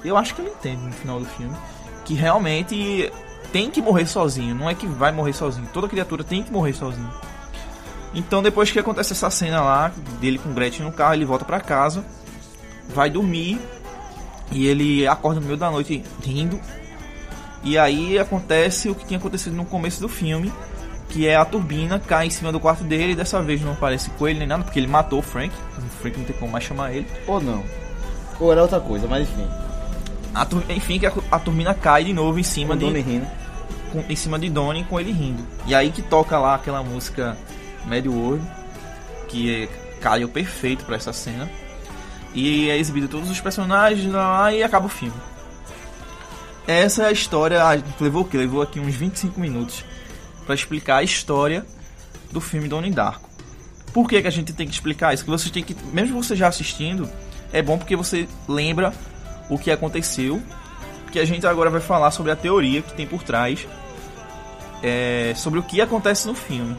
[0.04, 1.56] eu acho que ele entende no final do filme,
[2.04, 3.10] que realmente
[3.54, 6.74] tem que morrer sozinho, não é que vai morrer sozinho, toda criatura tem que morrer
[6.74, 7.10] sozinho.
[8.14, 11.62] Então depois que acontece essa cena lá, dele com Gretchen no carro, ele volta pra
[11.62, 12.04] casa,
[12.90, 13.62] vai dormir,
[14.52, 16.60] e ele acorda no meio da noite rindo.
[17.64, 20.52] E aí acontece o que tinha acontecido no começo do filme,
[21.10, 24.10] que é a turbina cai em cima do quarto dele e dessa vez não aparece
[24.12, 25.54] coelho nem nada, porque ele matou o Frank.
[25.78, 27.08] O Frank não tem como mais chamar ele.
[27.28, 27.64] Ou não.
[28.40, 29.48] Ou era outra coisa, mas enfim.
[30.34, 33.28] A enfim, que a, a turbina cai de novo em cima Com de rindo.
[33.94, 35.46] Com- em cima de Donnie com ele rindo.
[35.66, 37.38] E aí que toca lá aquela música
[37.86, 38.46] Mad World,
[39.30, 39.68] que é,
[40.02, 41.50] caiu perfeito pra essa cena.
[42.34, 45.14] E é exibido todos os personagens lá e acaba o filme.
[46.68, 47.62] Essa é a história.
[47.64, 48.38] ah, levou o quê?
[48.38, 49.84] Levou aqui uns 25 minutos.
[50.46, 51.66] para explicar a história
[52.32, 53.30] do filme Donnie Darko.
[53.94, 55.24] Por que, que a gente tem que explicar isso?
[55.24, 57.10] Que você tem que, mesmo você já assistindo,
[57.54, 58.92] é bom porque você lembra
[59.50, 60.42] o que aconteceu.
[61.14, 63.66] Que a gente agora vai falar sobre a teoria que tem por trás,
[64.84, 66.76] é, sobre o que acontece no filme.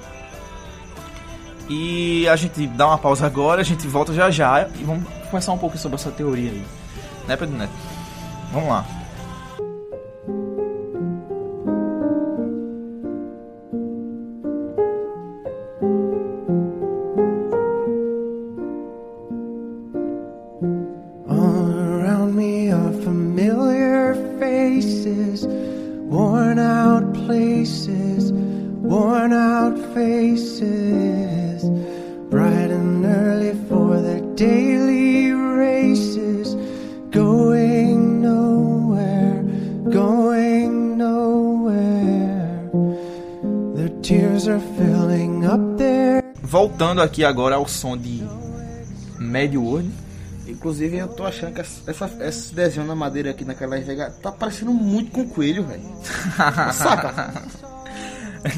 [1.69, 5.53] E a gente dá uma pausa agora, a gente volta já já e vamos conversar
[5.53, 6.65] um pouco sobre essa teoria aí.
[7.27, 7.73] Né, Pedro Neto?
[8.53, 8.87] Vamos lá.
[46.75, 48.21] Voltando aqui agora ao som de
[49.21, 49.89] Mad World.
[50.49, 54.73] Inclusive, eu tô achando que essa, esse desenho na madeira aqui naquela vega tá parecendo
[54.73, 55.85] muito com coelho, velho.
[56.75, 57.45] Saca?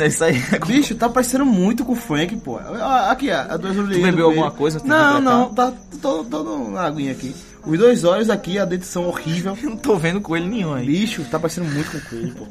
[0.01, 0.43] É isso aí.
[0.67, 2.57] Bicho, tá parecendo muito com o Frank, pô.
[2.57, 4.03] Aqui, ó, a duas orelhas.
[4.03, 4.25] bebeu do coelho.
[4.25, 7.37] alguma coisa Não, não, tá tô, tô numa aguinha aqui.
[7.67, 9.57] Os dois olhos aqui, a dentição horrível.
[9.63, 10.87] Eu não tô vendo coelho nenhum aí.
[10.87, 12.47] Bicho, tá parecendo muito com coelho, pô.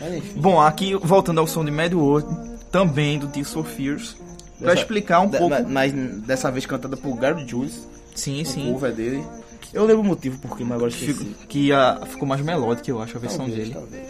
[0.00, 0.24] Mas.
[0.34, 2.26] Bom, aqui voltando ao som de Mad World,
[2.72, 4.16] também do for Fears,
[4.60, 5.54] pra Dessa- explicar um Da- pouco.
[5.54, 5.92] ma- Mas
[6.22, 8.72] dessa vez cantada por Gary Jules, Sim, o sim.
[8.72, 9.24] cover dele.
[9.72, 11.14] Eu lembro o motivo porque, mas agora esqueci.
[11.14, 13.74] Fico- que a, ficou mais melódica, eu acho, a versão Talvez, dele.
[13.74, 14.08] talvez.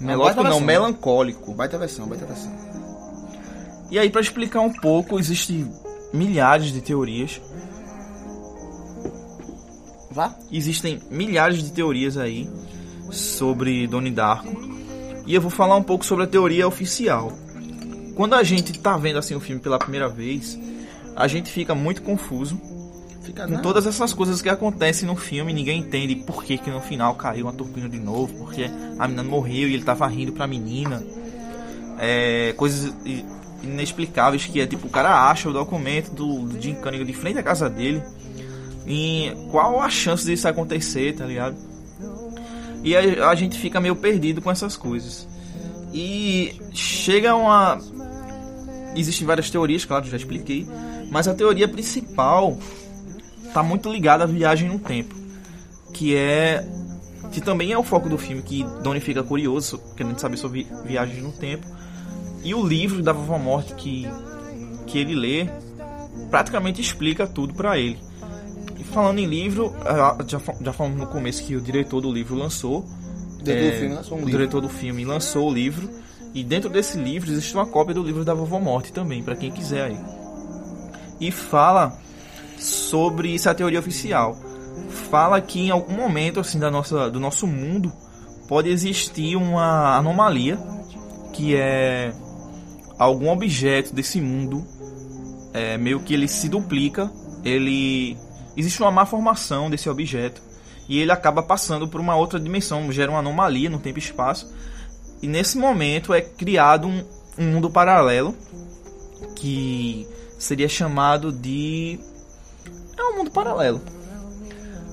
[0.00, 0.66] Melódico não, versão.
[0.66, 1.54] melancólico.
[1.54, 2.52] Baita versão, baita versão.
[3.90, 5.70] E aí, pra explicar um pouco, existem
[6.12, 7.40] milhares de teorias.
[10.10, 10.34] Vá.
[10.50, 12.48] Existem milhares de teorias aí
[13.10, 14.48] sobre Donnie Darko.
[15.26, 17.32] E eu vou falar um pouco sobre a teoria oficial.
[18.16, 20.58] Quando a gente tá vendo assim o filme pela primeira vez,
[21.14, 22.60] a gente fica muito confuso
[23.26, 26.80] Fica com todas essas coisas que acontecem no filme, ninguém entende por que, que no
[26.80, 30.46] final caiu uma turbina de novo, porque a menina morreu e ele tava rindo pra
[30.46, 31.02] menina.
[31.98, 32.94] É, coisas
[33.64, 37.36] inexplicáveis que é tipo, o cara acha o documento do, do Jim Cunningham de frente
[37.36, 38.00] à casa dele.
[38.86, 41.56] E qual a chance disso acontecer, tá ligado?
[42.84, 45.26] E a, a gente fica meio perdido com essas coisas.
[45.92, 47.80] E chega uma.
[48.96, 50.66] Existem várias teorias, claro, já expliquei.
[51.10, 52.58] Mas a teoria principal
[53.52, 55.14] tá muito ligada à viagem no tempo.
[55.92, 56.66] Que é.
[57.30, 61.22] Que também é o foco do filme, que Donnie fica curioso, querendo saber sobre viagens
[61.22, 61.66] no tempo.
[62.42, 64.08] E o livro da Vovó Morte que,
[64.86, 65.48] que ele lê
[66.30, 67.98] praticamente explica tudo pra ele.
[68.78, 69.74] E falando em livro,
[70.26, 72.84] já, já falamos no começo que o diretor do livro lançou.
[73.42, 74.38] Dentro é, do filme lançou um o livro.
[74.38, 75.90] diretor do filme lançou o livro.
[76.36, 79.50] E dentro desse livro existe uma cópia do livro da Vovó Morte também, pra quem
[79.50, 79.98] quiser aí.
[81.18, 81.98] E fala
[82.58, 84.36] sobre isso é a teoria oficial.
[85.08, 87.90] Fala que em algum momento assim da nossa, do nosso mundo
[88.46, 90.58] pode existir uma anomalia
[91.32, 92.12] que é
[92.98, 94.62] algum objeto desse mundo
[95.54, 97.10] é, meio que ele se duplica,
[97.44, 98.14] ele
[98.54, 100.42] existe uma má formação desse objeto
[100.86, 104.54] e ele acaba passando por uma outra dimensão, gera uma anomalia no tempo e espaço.
[105.22, 107.04] E nesse momento é criado um,
[107.38, 108.34] um mundo paralelo
[109.34, 110.06] que
[110.38, 111.98] seria chamado de
[112.96, 113.80] é um mundo paralelo.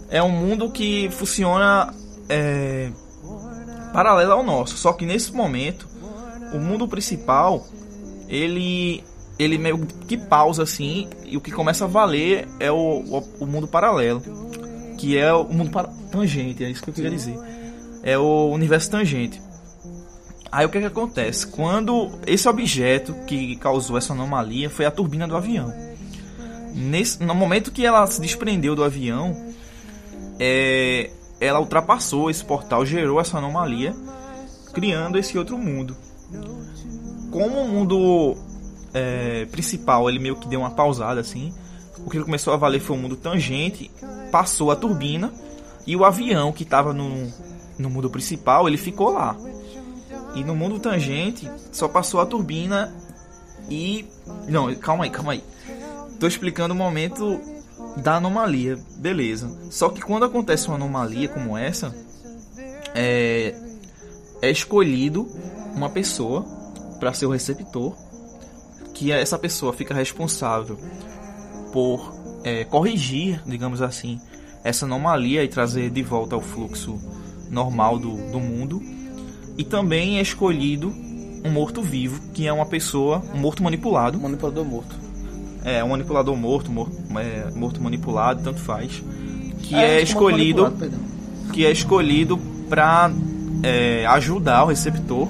[0.09, 1.93] É um mundo que funciona
[2.29, 2.91] é,
[3.91, 5.87] paralelo ao nosso, só que nesse momento
[6.53, 7.65] o mundo principal
[8.27, 9.03] ele
[9.39, 13.45] ele meio que pausa assim e o que começa a valer é o, o, o
[13.47, 14.21] mundo paralelo,
[14.97, 17.35] que é o mundo para, tangente, é isso que eu queria dizer.
[18.03, 19.41] É o universo tangente.
[20.53, 21.47] Aí o que, que acontece?
[21.47, 25.73] Quando esse objeto que causou essa anomalia foi a turbina do avião.
[26.75, 29.35] Nesse, no momento que ela se desprendeu do avião,
[30.39, 31.09] é,
[31.41, 33.95] ela ultrapassou esse portal, gerou essa anomalia,
[34.71, 35.97] criando esse outro mundo.
[37.31, 38.37] Como o mundo
[38.93, 41.51] é, principal ele meio que deu uma pausada assim,
[42.05, 43.89] o que começou a valer foi o mundo tangente,
[44.31, 45.33] passou a turbina
[45.87, 47.27] e o avião que estava no,
[47.79, 49.35] no mundo principal ele ficou lá.
[50.35, 52.93] E no mundo tangente só passou a turbina
[53.69, 54.05] e.
[54.47, 55.43] Não, calma aí, calma aí.
[56.19, 57.39] Tô explicando o momento
[57.97, 59.49] da anomalia, beleza.
[59.69, 61.93] Só que quando acontece uma anomalia como essa,
[62.95, 63.55] é,
[64.41, 65.27] é escolhido
[65.75, 66.45] uma pessoa
[66.99, 67.95] para ser o receptor,
[68.93, 70.77] que essa pessoa fica responsável
[71.71, 72.13] por
[72.43, 74.19] é, corrigir, digamos assim,
[74.63, 76.99] essa anomalia e trazer de volta ao fluxo
[77.49, 78.81] normal do, do mundo.
[79.57, 80.93] E também é escolhido
[81.43, 84.19] um morto-vivo, que é uma pessoa, um morto manipulado.
[84.19, 84.95] Manipulador morto.
[85.63, 89.03] É, um manipulador morto, morto, é, morto manipulado, tanto faz.
[89.61, 90.73] Que é que morto escolhido
[91.53, 92.37] que é escolhido
[92.67, 93.11] para
[94.09, 95.27] ajudar o receptor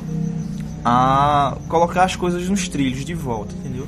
[0.84, 3.88] a colocar as coisas nos trilhos de volta, entendeu?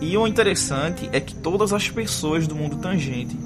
[0.00, 3.36] E o interessante é que todas as pessoas do mundo tangente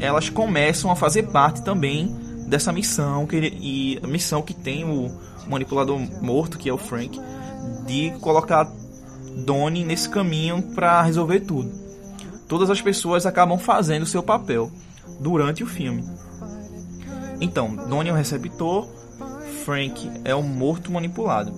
[0.00, 2.14] elas começam a fazer parte também
[2.52, 5.10] dessa missão que ele- e a missão que tem o
[5.48, 7.18] manipulador morto que é o Frank
[7.86, 8.70] de colocar
[9.38, 11.72] Donnie nesse caminho para resolver tudo.
[12.46, 14.70] Todas as pessoas acabam fazendo seu papel
[15.18, 16.04] durante o filme.
[17.40, 18.86] Então, Donnie é o receptor,
[19.64, 21.52] Frank é o morto manipulado.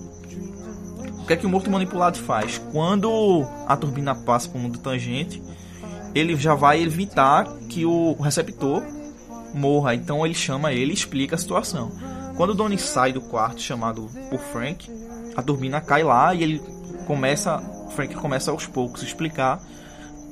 [1.19, 2.57] O que é que o morto manipulado faz?
[2.71, 5.43] Quando a turbina passa para o mundo tangente,
[6.13, 8.81] ele já vai evitar que o receptor
[9.55, 9.95] morra.
[9.95, 11.91] Então ele chama ele e explica a situação.
[12.35, 14.91] Quando o Donnie sai do quarto chamado por Frank,
[15.35, 16.61] a turbina cai lá e ele
[17.07, 17.59] começa,
[17.95, 19.61] Frank começa aos poucos a explicar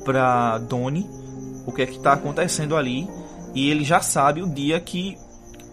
[0.03, 1.09] para Donnie
[1.65, 3.07] o que é que está acontecendo ali
[3.53, 5.17] e ele já sabe o dia que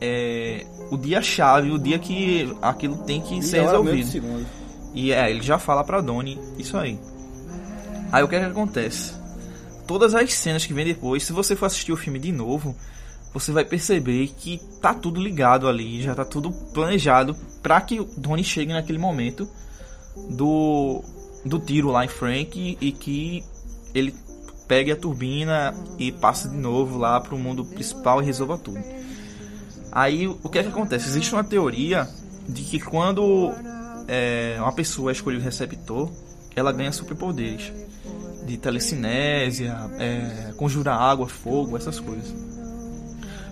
[0.00, 4.46] é, o dia chave, o dia que aquilo tem que ser E mesmo de resolvido.
[4.94, 6.98] E é, ele já fala pra Donnie isso aí.
[8.12, 9.14] Aí o que é que acontece?
[9.86, 12.74] Todas as cenas que vem depois, se você for assistir o filme de novo,
[13.32, 18.04] você vai perceber que tá tudo ligado ali, já tá tudo planejado pra que o
[18.16, 19.48] Donnie chegue naquele momento
[20.30, 21.02] do
[21.44, 23.42] do tiro lá em Frank e, e que
[23.94, 24.14] ele
[24.68, 28.80] pegue a turbina e passe de novo lá pro mundo principal e resolva tudo.
[29.90, 31.08] Aí o que é que acontece?
[31.08, 32.08] Existe uma teoria
[32.48, 33.52] de que quando
[34.06, 36.10] é, uma pessoa escolhe o receptor,
[36.54, 37.72] ela ganha superpoderes
[38.44, 42.49] de telecinésia, é, conjurar água, fogo, essas coisas.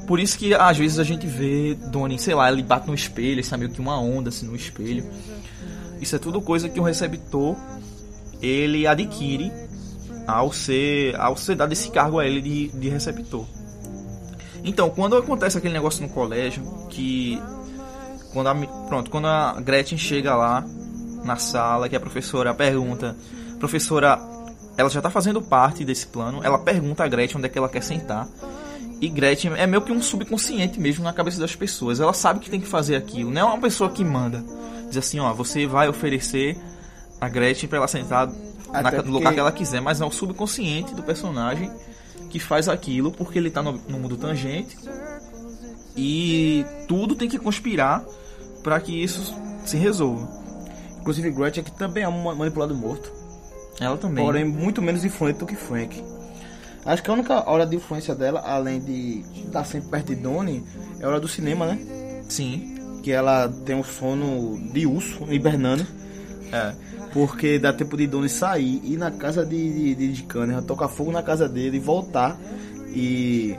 [0.08, 3.44] Por isso que às vezes a gente vê Donnie, sei lá, ele bate no espelho,
[3.44, 5.04] sai meio que uma onda assim no espelho.
[6.00, 7.54] Isso é tudo coisa que o receptor
[8.40, 9.52] ele adquire
[10.26, 13.44] ao ser, ao ser dado esse cargo a ele de, de receptor.
[14.64, 17.38] Então, quando acontece aquele negócio no colégio, que
[18.32, 18.54] quando a,
[18.88, 20.64] pronto, quando a Gretchen chega lá
[21.22, 23.14] na sala, que a professora pergunta,
[23.58, 24.18] professora,
[24.74, 27.68] ela já tá fazendo parte desse plano, ela pergunta a Gretchen onde é que ela
[27.68, 28.26] quer sentar.
[29.00, 32.00] E Gretchen é meio que um subconsciente mesmo na cabeça das pessoas.
[32.00, 33.30] Ela sabe que tem que fazer aquilo.
[33.30, 34.44] Não é uma pessoa que manda.
[34.88, 36.56] Diz assim, ó, você vai oferecer
[37.20, 40.10] a Gretchen pra ela sentar na, no porque- lugar que ela quiser, mas é o
[40.10, 41.70] subconsciente do personagem
[42.28, 44.76] que faz aquilo porque ele tá no, no mundo tangente
[45.96, 48.04] e tudo tem que conspirar
[48.62, 49.34] para que isso
[49.64, 50.28] se resolva.
[51.00, 53.10] Inclusive, Gretchen aqui também é um ma- manipulado morto.
[53.80, 54.24] Ela também.
[54.24, 56.02] Porém, muito menos influente do que Frank.
[56.88, 60.64] Acho que a única hora de influência dela, além de estar sempre perto de Donnie,
[60.98, 62.22] é a hora do cinema, né?
[62.26, 62.76] sim.
[63.02, 65.86] Que ela tem um sono de urso, hibernando.
[66.50, 66.72] É.
[67.12, 71.12] Porque dá tempo de Donnie sair, ir na casa de, de, de Cunningham, tocar fogo
[71.12, 72.38] na casa dele e voltar.
[72.88, 73.54] E,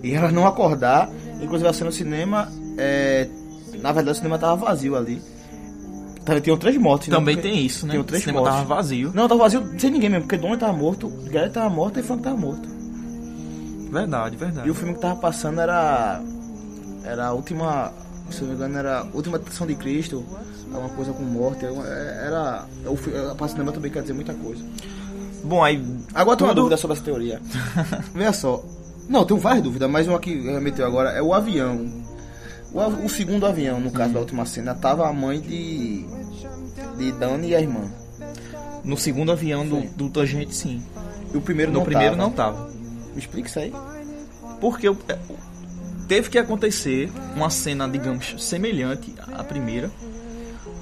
[0.00, 1.10] e ela não acordar.
[1.42, 2.48] Inclusive, a cena no cinema,
[2.78, 3.28] é,
[3.80, 5.20] na verdade, o cinema tava vazio ali.
[6.42, 7.08] Tinham três mortes.
[7.08, 7.16] né?
[7.16, 7.90] Também Porque- tem isso, né?
[7.92, 8.58] Tinham O três cinema mortes.
[8.58, 9.10] tava vazio.
[9.14, 12.22] Não, tava vazio sem ninguém mesmo, porque Donnie tava morto, Gary tava morto e Frank
[12.22, 12.68] tava morto.
[13.90, 14.68] Verdade, verdade.
[14.68, 16.20] E o filme que tava passando era.
[17.04, 17.92] Era a última.
[18.30, 20.24] Se eu não me engano, era a última tentação de Cristo,
[20.72, 21.66] alguma coisa com morte.
[21.66, 22.64] alguma- Era.
[22.86, 24.62] O a cinema também quer dizer muita coisa.
[25.44, 27.40] Bom, aí Agora tem uma dúvida sobre essa teoria.
[28.14, 28.64] Veja só.
[29.08, 31.84] Não, tenho várias dúvidas, mas uma que remeteu agora é o avião.
[32.72, 36.04] O, o segundo avião, no caso da última cena, tava a mãe de.
[36.96, 37.90] de Dani e a irmã.
[38.84, 40.82] no segundo avião do, do Tangente, sim.
[41.32, 42.22] E o primeiro No não primeiro tava.
[42.22, 42.68] não tava.
[43.14, 43.72] Me explica isso aí.
[44.60, 45.18] Porque o- é,
[46.08, 49.90] teve que acontecer uma cena, digamos, semelhante à primeira,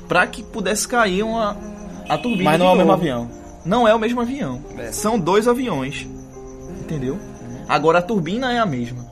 [0.09, 1.57] para que pudesse cair uma
[2.09, 2.51] a turbina.
[2.51, 3.31] Mas não é o mesmo avião.
[3.65, 4.63] Não é o mesmo avião.
[4.79, 4.91] É.
[4.93, 6.07] São dois aviões.
[6.81, 7.19] Entendeu?
[7.69, 9.10] Agora a turbina é a mesma.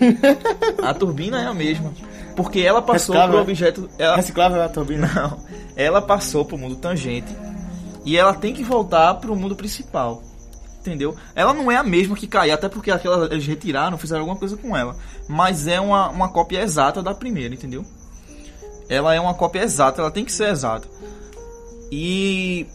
[0.82, 1.92] a turbina é a mesma.
[2.36, 3.42] Porque ela passou Reciclável, pro é?
[3.42, 3.88] objeto.
[3.98, 5.06] Ela, Reciclável é a turbina.
[5.14, 5.38] não,
[5.76, 7.34] ela passou pro mundo tangente.
[8.04, 10.22] E ela tem que voltar pro mundo principal.
[10.80, 11.16] Entendeu?
[11.34, 14.54] Ela não é a mesma que caiu, até porque aquela eles retiraram, fizeram alguma coisa
[14.56, 14.94] com ela.
[15.26, 17.82] Mas é uma, uma cópia exata da primeira, entendeu?
[18.86, 20.86] Ela é uma cópia exata, ela tem que ser exata.
[21.90, 22.66] E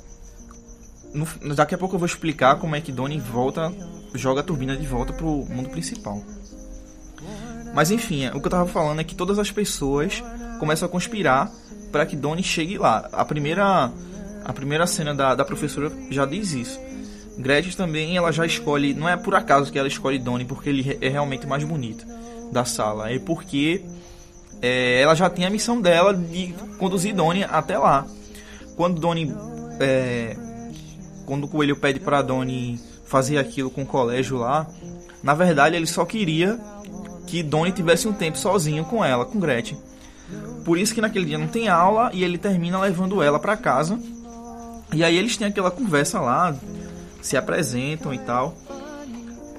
[1.13, 3.71] no- daqui a pouco eu vou explicar como é que Donnie volta,
[4.15, 6.19] joga a turbina de volta pro mundo principal.
[7.73, 10.23] Mas enfim, é, o que eu tava falando é que todas as pessoas
[10.59, 11.51] começam a conspirar
[11.91, 13.07] para que Donnie chegue lá.
[13.11, 13.91] A primeira
[14.43, 16.79] a primeira cena da, da professora já diz isso.
[17.37, 20.97] Gretchen também, ela já escolhe, não é por acaso que ela escolhe Donnie porque ele
[20.99, 22.05] é realmente mais bonito
[22.51, 23.85] da sala, é porque
[24.61, 28.05] é, ela já tinha a missão dela de conduzir Donnie até lá.
[28.75, 29.33] Quando Donnie.
[29.79, 30.35] é,
[31.25, 34.67] quando o coelho pede pra Donnie fazer aquilo com o colégio lá,
[35.21, 36.59] na verdade ele só queria
[37.29, 39.77] que Donnie tivesse um tempo sozinho com ela, com Gretchen.
[40.65, 43.99] Por isso que naquele dia não tem aula e ele termina levando ela pra casa.
[44.91, 46.55] E aí eles têm aquela conversa lá,
[47.21, 48.55] se apresentam e tal.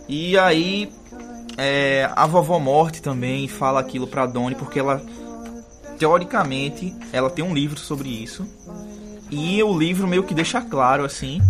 [0.09, 0.93] E aí
[1.57, 5.01] é, a vovó Morte também fala aquilo pra Donnie porque ela
[5.97, 8.45] teoricamente ela tem um livro sobre isso.
[9.31, 11.41] E o livro meio que deixa claro assim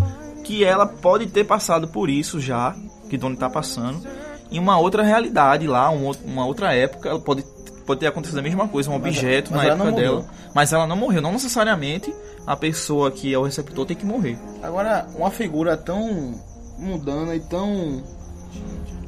[0.44, 2.74] que ela pode ter passado por isso já,
[3.08, 4.06] que Donnie tá passando,
[4.50, 7.44] em uma outra realidade lá, um uma outra época, ela pode
[7.86, 10.30] pode ter acontecido a mesma coisa, um objeto mas na ela época dela, morreu.
[10.54, 12.14] mas ela não morreu, não necessariamente
[12.46, 14.38] a pessoa que é o receptor tem que morrer.
[14.62, 16.40] Agora, uma figura tão
[16.78, 18.02] mundana e tão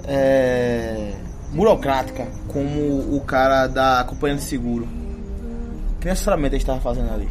[0.05, 1.13] é,
[1.53, 4.89] burocrática como o cara da companhia de seguro.
[6.01, 7.29] Que necessariamente ele estava fazendo ali?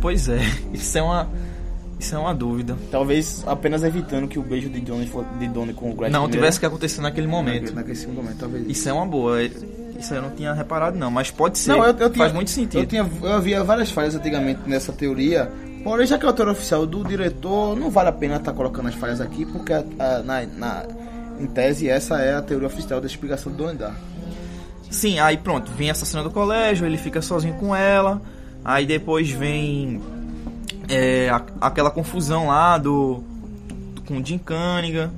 [0.00, 0.40] Pois é,
[0.74, 1.28] isso é uma
[1.98, 2.76] isso é uma dúvida.
[2.90, 6.28] Talvez apenas evitando que o beijo de Donnie, for- de Donnie com o Gretchen Não
[6.28, 7.54] tivesse que acontecer naquele momento.
[7.62, 8.66] Naquele, naquele segundo momento, talvez.
[8.68, 9.42] Isso é uma boa.
[9.42, 11.70] Isso aí eu não tinha reparado não, mas pode ser.
[11.70, 12.80] Não, eu, eu tinha, Faz muito sentido.
[12.80, 15.50] Eu, tinha, eu havia várias falhas antigamente nessa teoria.
[15.84, 18.88] Porém, já que é a teoria oficial do diretor, não vale a pena estar colocando
[18.88, 20.84] as falhas aqui, porque a- a- na, na-
[21.38, 23.96] em tese essa é a teoria oficial da explicação do Donnie Darko.
[24.90, 28.20] Sim, aí pronto, vem essa cena do colégio, ele fica sozinho com ela.
[28.64, 30.00] Aí depois vem
[30.88, 33.22] é, a- aquela confusão lá do,
[33.94, 35.10] do- com o Jim Cunningham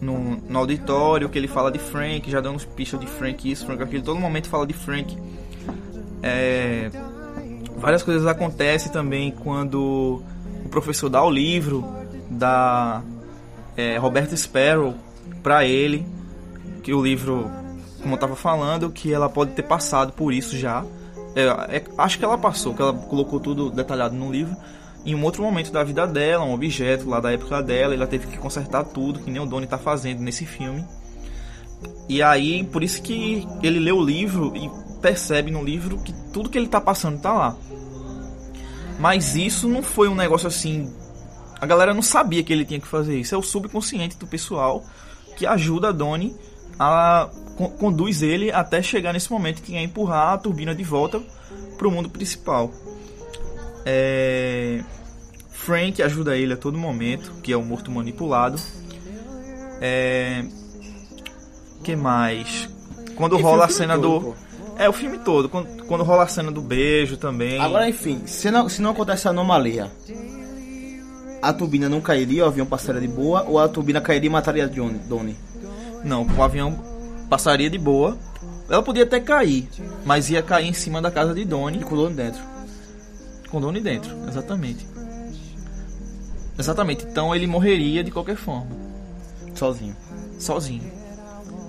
[0.00, 3.82] no, no auditório, que ele fala de Frank, já dando pistas de Frank isso, Frank
[3.82, 5.16] aquilo, todo momento fala de Frank.
[6.22, 6.90] É,
[7.76, 10.22] várias coisas acontecem também quando
[10.64, 11.84] o professor dá o livro
[12.30, 13.02] da
[13.76, 14.94] é, Roberta Sparrow
[15.42, 16.06] pra ele,
[16.82, 17.50] que o livro,
[18.00, 20.84] como eu tava falando, que ela pode ter passado por isso já.
[21.34, 24.54] É, é, acho que ela passou, que ela colocou tudo detalhado no livro.
[25.04, 28.26] Em um outro momento da vida dela, um objeto lá da época dela, ela teve
[28.28, 30.84] que consertar tudo, que nem o Donnie tá fazendo nesse filme.
[32.08, 36.48] E aí, por isso que ele lê o livro e percebe no livro que tudo
[36.48, 37.56] que ele tá passando tá lá.
[39.00, 40.92] Mas isso não foi um negócio assim.
[41.60, 43.34] A galera não sabia que ele tinha que fazer isso.
[43.34, 44.84] É o subconsciente do pessoal
[45.36, 46.36] que ajuda a Donnie
[46.78, 51.20] a con- conduz ele até chegar nesse momento que é empurrar a turbina de volta
[51.78, 52.70] pro mundo principal.
[53.84, 54.82] É...
[55.50, 58.58] Frank ajuda ele a todo momento, que é o morto manipulado.
[59.80, 60.44] É...
[61.82, 62.68] Que mais?
[63.16, 64.34] Quando E rola a cena todo, do pô.
[64.78, 67.60] É o filme todo, quando, quando rola a cena do beijo também.
[67.60, 69.90] Agora, enfim, se não, se não acontece a anomalia,
[71.42, 74.68] a turbina não cairia, o avião passaria de boa, ou a turbina cairia e mataria
[74.68, 75.36] Johnny, Donnie?
[76.04, 76.72] Não, o avião
[77.28, 78.16] passaria de boa.
[78.68, 79.68] Ela podia até cair,
[80.04, 82.40] mas ia cair em cima da casa de E Donnie com o Donnie dentro.
[83.52, 84.86] Com Donnie dentro, exatamente.
[86.58, 88.70] Exatamente, então ele morreria de qualquer forma,
[89.54, 89.94] Sozinho.
[90.38, 90.90] sozinho.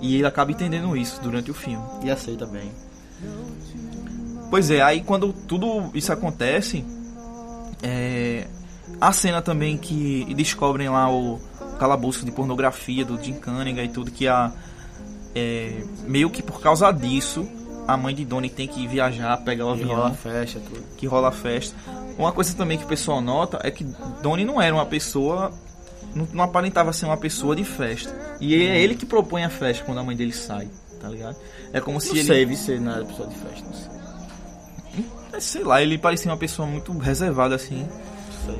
[0.00, 1.82] E ele acaba entendendo isso durante o filme.
[2.02, 2.70] E aceita bem.
[4.50, 6.84] Pois é, aí quando tudo isso acontece,
[7.82, 8.46] é,
[9.00, 11.38] a cena também que descobrem lá o
[11.78, 14.52] calabouço de pornografia do Jim Cunningham e tudo, que a,
[15.34, 17.48] é, meio que por causa disso,
[17.86, 20.82] a mãe de Donnie tem que viajar, pegar o E rola a avião, festa, tudo.
[20.96, 21.76] que rola a festa.
[22.18, 23.84] Uma coisa também que o pessoal nota é que
[24.22, 25.52] Donnie não era uma pessoa,
[26.14, 28.14] não, não aparentava ser uma pessoa de festa.
[28.40, 30.68] E é ele que propõe a festa quando a mãe dele sai,
[31.00, 31.36] tá ligado?
[31.72, 32.24] É como se Não ele...
[32.26, 35.04] sei, vi se não era pessoa de festa, não sei.
[35.32, 37.86] É, Sei lá, ele parecia uma pessoa muito reservada assim.
[38.46, 38.58] sei.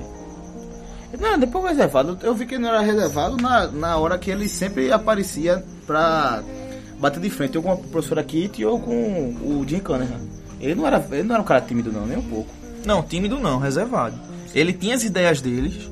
[1.21, 4.49] Não, depois reservado, eu vi que ele não era reservado na, na hora que ele
[4.49, 6.43] sempre aparecia pra
[6.99, 8.93] bater de frente, ou com a professora Kitty ou com
[9.43, 10.21] o Jim Cunningham.
[10.61, 12.49] Ele não era, ele não era um cara tímido não, nem um pouco.
[12.85, 14.19] Não, tímido não, reservado.
[14.55, 15.91] Ele tinha as ideias deles,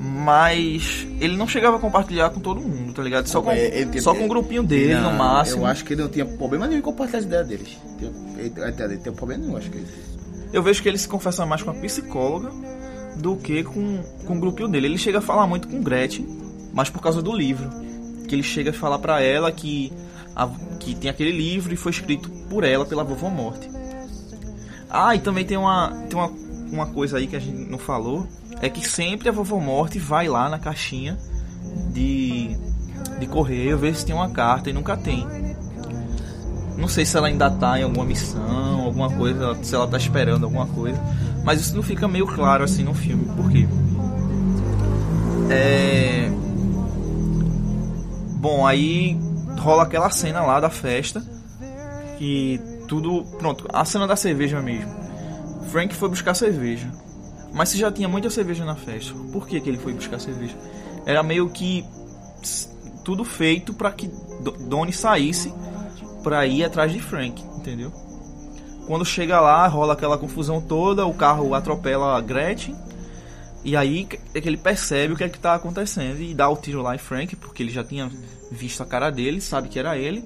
[0.00, 3.26] mas ele não chegava a compartilhar com todo mundo, tá ligado?
[3.28, 5.62] Só com, Ele- ele só com o grupinho dele, Não, no máximo.
[5.62, 7.68] Eu acho que ele não tinha problema nenhum em compartilhar as ideias deles.
[8.36, 9.86] Ele, dele tem problema nenhum, acho que ele.
[10.52, 12.50] Eu vejo que ele se confessa mais com a psicóloga
[13.16, 14.86] do que com, com o grupinho dele.
[14.86, 16.26] Ele chega a falar muito com Gretchen,
[16.74, 17.70] mas por causa do livro.
[18.28, 19.92] Que ele chega a falar pra ela que,
[20.34, 20.48] a-
[20.80, 23.70] que tem aquele livro e foi escrito por ela, pela vovó Morte.
[24.90, 26.30] Ah, e também tem uma, tem uma,
[26.70, 28.26] uma coisa aí que a gente não falou.
[28.60, 31.18] É que sempre a vovó Morte vai lá na caixinha
[31.92, 32.56] de,
[33.18, 35.26] de correio ver se tem uma carta e nunca tem.
[36.76, 40.44] Não sei se ela ainda tá em alguma missão, alguma coisa, se ela tá esperando
[40.44, 41.00] alguma coisa.
[41.44, 43.24] Mas isso não fica meio claro assim no filme.
[43.36, 43.66] Por quê?
[45.50, 46.30] É.
[48.40, 49.18] Bom, aí
[49.62, 51.22] rola aquela cena lá da festa.
[52.18, 53.24] Que tudo.
[53.38, 54.90] Pronto, a cena da cerveja mesmo.
[55.70, 56.90] Frank foi buscar cerveja.
[57.52, 60.56] Mas se já tinha muita cerveja na festa, por que, que ele foi buscar cerveja?
[61.04, 61.84] Era meio que
[63.04, 64.08] tudo feito pra que
[64.40, 65.52] Do- Donnie saísse
[66.22, 67.92] pra ir atrás de Frank, entendeu?
[68.86, 72.74] Quando chega lá, rola aquela confusão toda, o carro atropela a Gretchen.
[73.64, 76.56] E aí é que ele percebe o que é que tá acontecendo e dá o
[76.56, 78.10] tiro lá em Frank, porque ele já tinha
[78.52, 80.24] visto a cara dele, sabe que era ele.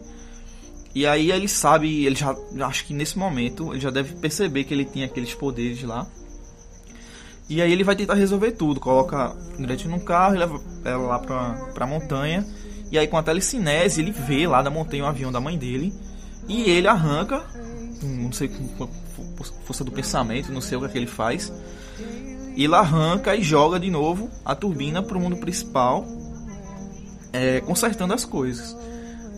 [0.95, 4.72] E aí ele sabe, ele já acho que nesse momento ele já deve perceber que
[4.72, 6.07] ele tinha aqueles poderes lá.
[7.49, 11.18] E aí ele vai tentar resolver tudo, coloca Gretchen num carro e leva ela lá
[11.18, 12.47] pra, pra montanha.
[12.91, 15.93] E aí com a telecinese ele vê lá da montanha o avião da mãe dele.
[16.49, 17.41] E ele arranca,
[18.01, 18.89] com, não sei, com
[19.64, 21.53] força do pensamento, não sei o que, é que ele faz.
[22.57, 26.07] Ele arranca e joga de novo a turbina pro mundo principal,
[27.37, 28.76] é, consertando as coisas.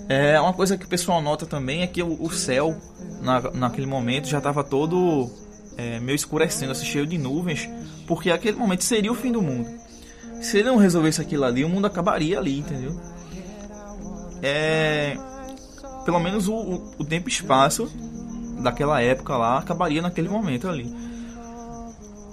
[0.08, 2.76] É uma coisa que o pessoal nota também é que o, o céu
[3.20, 5.30] na, naquele momento já estava todo
[5.76, 7.68] é, meio escurecendo, assim, cheio de nuvens,
[8.06, 9.68] porque aquele momento seria o fim do mundo.
[10.40, 12.98] Se ele não resolvesse aquilo ali, o mundo acabaria ali, entendeu?
[14.40, 15.16] É,
[16.04, 17.90] pelo menos o, o, o tempo e espaço
[18.62, 20.90] daquela época lá acabaria naquele momento ali.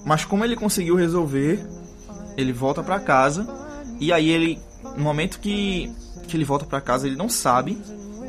[0.06, 1.60] Mas como ele conseguiu resolver,
[2.38, 3.48] ele volta pra casa
[4.00, 4.60] e aí ele,
[4.98, 5.92] no momento que,
[6.28, 7.78] que ele volta pra casa, ele não sabe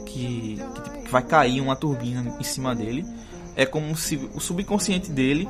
[0.04, 3.04] que, que, tipo, que vai cair uma turbina em cima dele.
[3.54, 5.48] É como se o subconsciente dele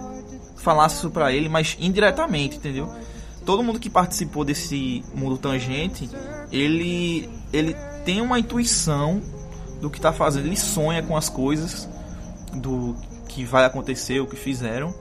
[0.57, 2.93] falasse isso pra ele, mas indiretamente, entendeu?
[3.45, 6.09] Todo mundo que participou desse mundo tangente,
[6.51, 9.21] ele ele tem uma intuição
[9.81, 11.89] do que tá fazendo, ele sonha com as coisas
[12.55, 12.97] do
[13.29, 14.95] que vai acontecer, o que fizeram,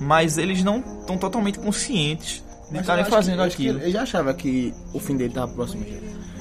[0.00, 2.42] mas eles não estão totalmente conscientes
[2.72, 3.80] Mas eu acho fazendo que- eu aquilo.
[3.80, 5.84] Ele já achava que o fim dele estava próximo.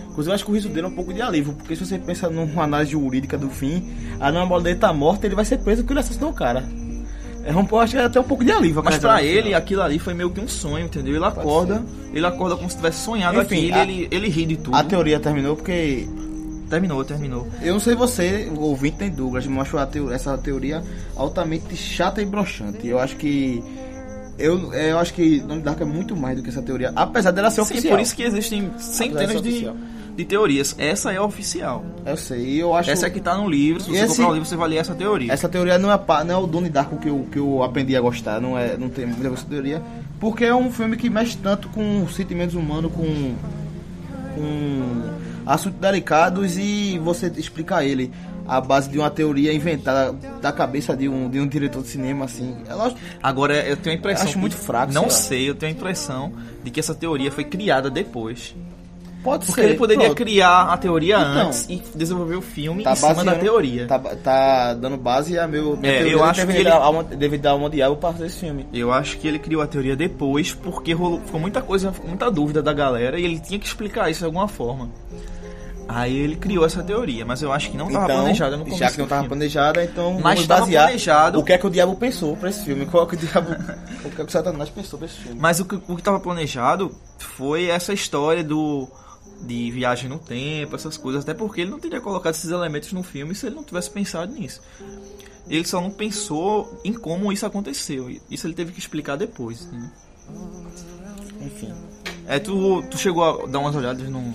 [0.09, 1.97] Inclusive, eu acho que o riso dele é um pouco de alívio, porque se você
[1.97, 5.81] pensa numa análise jurídica do fim, a namorada dele tá morta, ele vai ser preso
[5.83, 6.63] porque ele assassinou o cara.
[7.45, 8.81] É um, eu acho que é até um pouco de alívio.
[8.83, 9.59] Mas pra ele, final.
[9.59, 11.15] aquilo ali foi meio que um sonho, entendeu?
[11.15, 11.81] Ele acorda,
[12.13, 14.75] ele acorda como se tivesse sonhado Enfim, aquilo, a- ele, ele ri de tudo.
[14.75, 16.05] a teoria terminou porque
[16.69, 17.47] Terminou, terminou.
[17.63, 20.83] eu não sei você, o ouvinte tem Douglas, mas eu acho a teo- essa teoria
[21.15, 22.85] altamente chata e broxante.
[22.87, 23.63] Eu acho que
[24.39, 27.49] eu, eu acho que Donnie Darko é muito mais do que essa teoria, apesar dela
[27.51, 27.95] ser Sim, oficial.
[27.95, 29.75] por isso que existem centenas é de, oficial.
[30.15, 30.75] de teorias.
[30.77, 31.83] Essa é a oficial.
[32.05, 33.81] Eu sei, eu acho Essa é que tá no livro.
[33.83, 35.31] Se você Esse- comprar o livro, você vai ler essa teoria.
[35.31, 38.01] Essa teoria não é, não é o Donnie Darko que eu, que eu aprendi a
[38.01, 39.81] gostar, não, é, não tem muita essa teoria.
[40.19, 43.33] Porque é um filme que mexe tanto com sentimentos humanos, com,
[44.35, 45.01] com
[45.45, 48.11] assuntos delicados e você explicar ele
[48.49, 52.25] à base de uma teoria inventada da cabeça de um, de um diretor de cinema,
[52.25, 52.55] assim.
[52.67, 52.73] É
[53.21, 54.27] Agora, eu tenho a impressão.
[54.27, 56.33] Acho muito fraco, Não sei sei, eu tenho a impressão
[56.63, 58.55] de que essa teoria foi criada depois.
[59.23, 59.67] pode Porque ser.
[59.69, 60.17] ele poderia pronto.
[60.17, 63.85] criar a teoria Então, antes e desenvolver o filme Tá em cima da teoria.
[63.85, 65.77] Tá, tá dando base a meu.
[65.83, 68.65] É, eu acho que ele- deve dar alma diabo para fazer esse filme.
[68.73, 72.61] Eu acho que ele criou a teoria depois porque rolou, ficou muita coisa, muita dúvida
[72.63, 74.89] da galera e ele tinha que explicar isso de alguma forma.
[75.91, 78.87] Aí ele criou essa teoria, mas eu acho que não estava planejada no começo Então,
[78.87, 81.39] Já que não estava planejada, então Mas vamos basear planejado.
[81.39, 82.85] o que é que o diabo pensou pra esse filme.
[82.87, 83.51] Qual é que o diabo.
[84.05, 85.39] o que é que o Satanás pensou pra esse filme.
[85.39, 88.87] Mas o que o estava planejado foi essa história do
[89.41, 93.01] de viagem no tempo, essas coisas, até porque ele não teria colocado esses elementos no
[93.01, 94.61] filme se ele não tivesse pensado nisso.
[95.47, 98.15] Ele só não pensou em como isso aconteceu.
[98.29, 99.65] Isso ele teve que explicar depois.
[99.71, 99.91] né?
[101.41, 101.73] Enfim.
[102.27, 104.33] É, tu, tu chegou a dar umas olhadas num,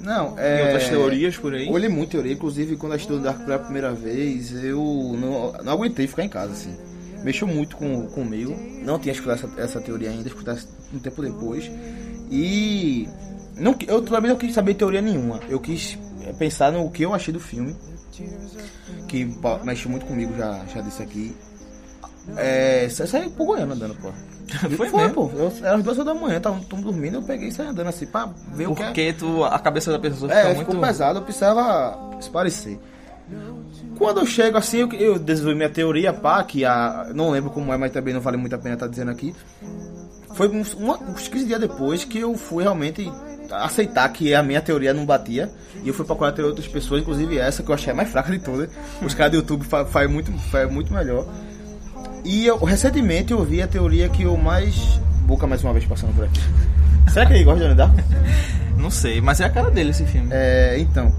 [0.00, 0.62] Não, é.
[0.64, 1.68] outras teorias por aí?
[1.68, 4.82] Olhei muito teoria, inclusive quando eu assisti o Dark pela primeira vez, eu
[5.18, 6.74] não, não aguentei ficar em casa, assim.
[7.22, 8.56] Mexeu muito com, comigo.
[8.82, 10.56] Não tinha escutado essa, essa teoria ainda, escutar
[10.92, 11.70] um tempo depois.
[12.30, 13.06] E.
[13.56, 15.38] Não, eu também não quis saber teoria nenhuma.
[15.48, 17.76] Eu quis é, pensar no que eu achei do filme.
[19.06, 19.28] Que
[19.64, 21.36] mexeu muito comigo, já, já disse aqui.
[22.36, 22.88] É.
[22.88, 24.10] sa- Saí pro Goiânia andando, pô.
[24.76, 25.14] Foi Foi, mesmo?
[25.14, 25.30] pô.
[25.36, 28.06] Eu, era as duas horas da manhã, tava dormindo, eu peguei e saí andando assim
[28.06, 28.86] pra ver o que é.
[28.86, 30.86] Porque tu, a cabeça da pessoa É, fica ficou muito...
[30.86, 32.78] pesado, eu precisava esparecer.
[33.96, 37.10] Quando eu chego assim, eu, eu desenvolvi minha teoria, pá, que a.
[37.14, 39.34] Não lembro como é, mas também não vale muito a pena estar dizendo aqui.
[40.34, 43.12] Foi uns, uma- uns 15 dias depois que eu fui realmente
[43.50, 45.50] aceitar que a minha teoria não batia.
[45.84, 47.96] E eu fui procurar a teoria de outras pessoas, inclusive essa que eu achei a
[47.96, 48.70] mais fraca de todas.
[49.02, 51.26] Os caras do YouTube fa- faz muito, faz muito melhor.
[52.24, 55.00] E eu, recentemente eu vi a teoria que eu mais.
[55.26, 56.40] Boca mais uma vez passando por aqui.
[57.12, 57.96] Será que ele gosta de Donnie Darko?
[58.76, 60.28] Não sei, mas é a cara dele esse filme.
[60.30, 61.12] É, então.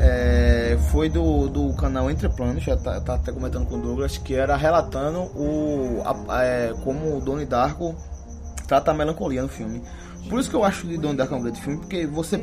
[0.00, 4.18] É, foi do, do canal Entre Planos, já tá, tá até comentando com o Douglas,
[4.18, 7.94] que era relatando o, a- é, como o Donnie Darko
[8.66, 9.80] trata a melancolia no filme.
[10.28, 12.40] Por isso que eu acho de Donnie Darko um grande filme, porque você,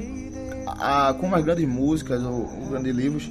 [0.67, 3.29] a, como as grandes músicas ou os grandes livros,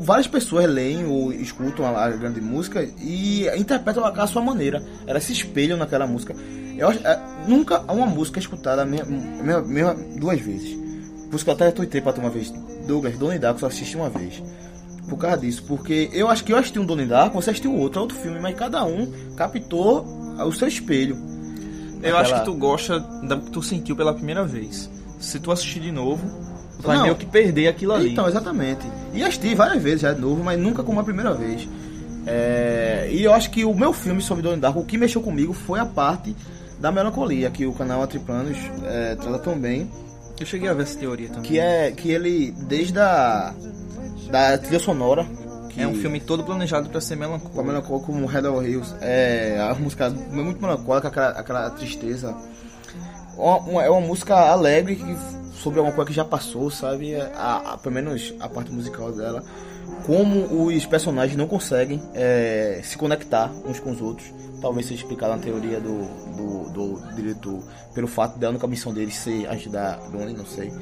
[0.00, 4.82] várias pessoas leem ou escutam a, a grande música e interpretam a, a sua maneira.
[5.06, 6.34] Elas se espelham naquela música.
[6.76, 10.76] Eu acho, é, nunca uma música é escutada mesma, mesma- mesma- duas vezes.
[11.30, 12.52] Por isso que eu até tuitei pra tu uma vez.
[12.86, 14.42] Douglas, Donnie Darko só assisti uma vez.
[15.08, 15.64] Por causa disso.
[15.66, 18.54] Porque eu acho que eu assisti um Donnie Darko, você assistiu outro, outro filme, mas
[18.56, 20.04] cada um captou
[20.46, 21.16] o seu espelho.
[22.02, 24.90] Eu acho Aquela- que tu gosta da que tu sentiu pela primeira vez.
[25.20, 26.22] Se tu assistir de novo,
[26.82, 27.04] vai Não.
[27.04, 28.12] meio que perder aquilo ali.
[28.12, 28.86] Então, exatamente.
[29.12, 31.68] E assisti várias vezes já de novo, mas nunca como a primeira vez.
[32.26, 35.52] É, E eu acho que o meu filme sobre Donnie Darko, o que mexeu comigo
[35.52, 36.34] foi a parte
[36.80, 39.90] da melancolia, que o canal Atriplanos é, trata tão bem,
[40.40, 41.42] Eu cheguei a ver essa teoria também.
[41.42, 43.52] que é que ele, desde a
[44.30, 45.24] da trilha sonora,
[45.68, 47.62] que É um filme todo planejado pra ser com a melancólico.
[47.64, 52.34] melancólica como Red Hot Hills, é a música muito melancólica, aquela, aquela tristeza.
[53.36, 55.16] Uma- uma- é uma música alegre que,
[55.62, 57.14] sobre alguma coisa que já passou, sabe?
[57.16, 59.42] A, a- pelo menos a parte musical dela.
[60.06, 64.32] Como os personagens não conseguem é, se conectar uns com os outros.
[64.60, 66.04] Talvez seja explicado na teoria do,
[66.36, 67.60] do, do diretor,
[67.94, 70.72] pelo fato da única missão dele ser ajudar Donnie, não sei.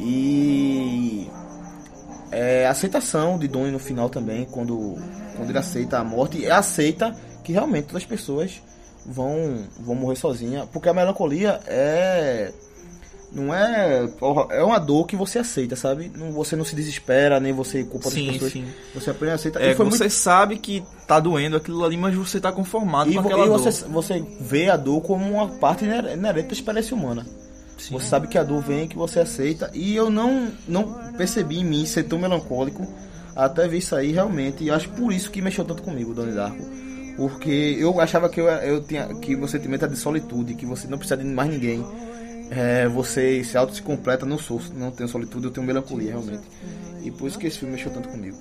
[0.00, 1.30] E
[2.30, 4.96] é, a aceitação de Donnie no final também, quando,
[5.36, 8.62] quando ele aceita a morte, e aceita que realmente todas as pessoas
[9.06, 12.52] vão, vão morrer sozinhas, porque a melancolia é
[13.32, 14.08] não é
[14.50, 16.10] é uma dor que você aceita, sabe?
[16.14, 18.52] Não, você não se desespera, nem você culpa Sim, das pessoas.
[18.52, 18.64] sim.
[18.94, 19.60] Você apenas aceita.
[19.60, 23.10] É, e foi você muito sabe que tá doendo aquilo ali, mas você tá conformado
[23.10, 23.58] e, com aquela e dor.
[23.58, 27.26] você, você vê a dor como uma parte iner- inerente da experiência humana.
[27.76, 27.94] Sim.
[27.94, 29.70] Você sabe que a dor vem, que você aceita.
[29.72, 32.86] E eu não, não percebi em mim ser tão melancólico
[33.36, 34.64] até ver isso aí realmente.
[34.64, 36.58] E acho por isso que mexeu tanto comigo, Donnie Darko.
[37.16, 40.86] Porque eu achava que eu, eu tinha que o sentimento é de solitude, que você
[40.88, 41.84] não precisa de mais ninguém.
[42.50, 46.42] É, você se auto se completa, não sou, não tenho solitude, eu tenho melancolia realmente.
[47.02, 48.36] E por isso que esse filme mexeu tanto comigo.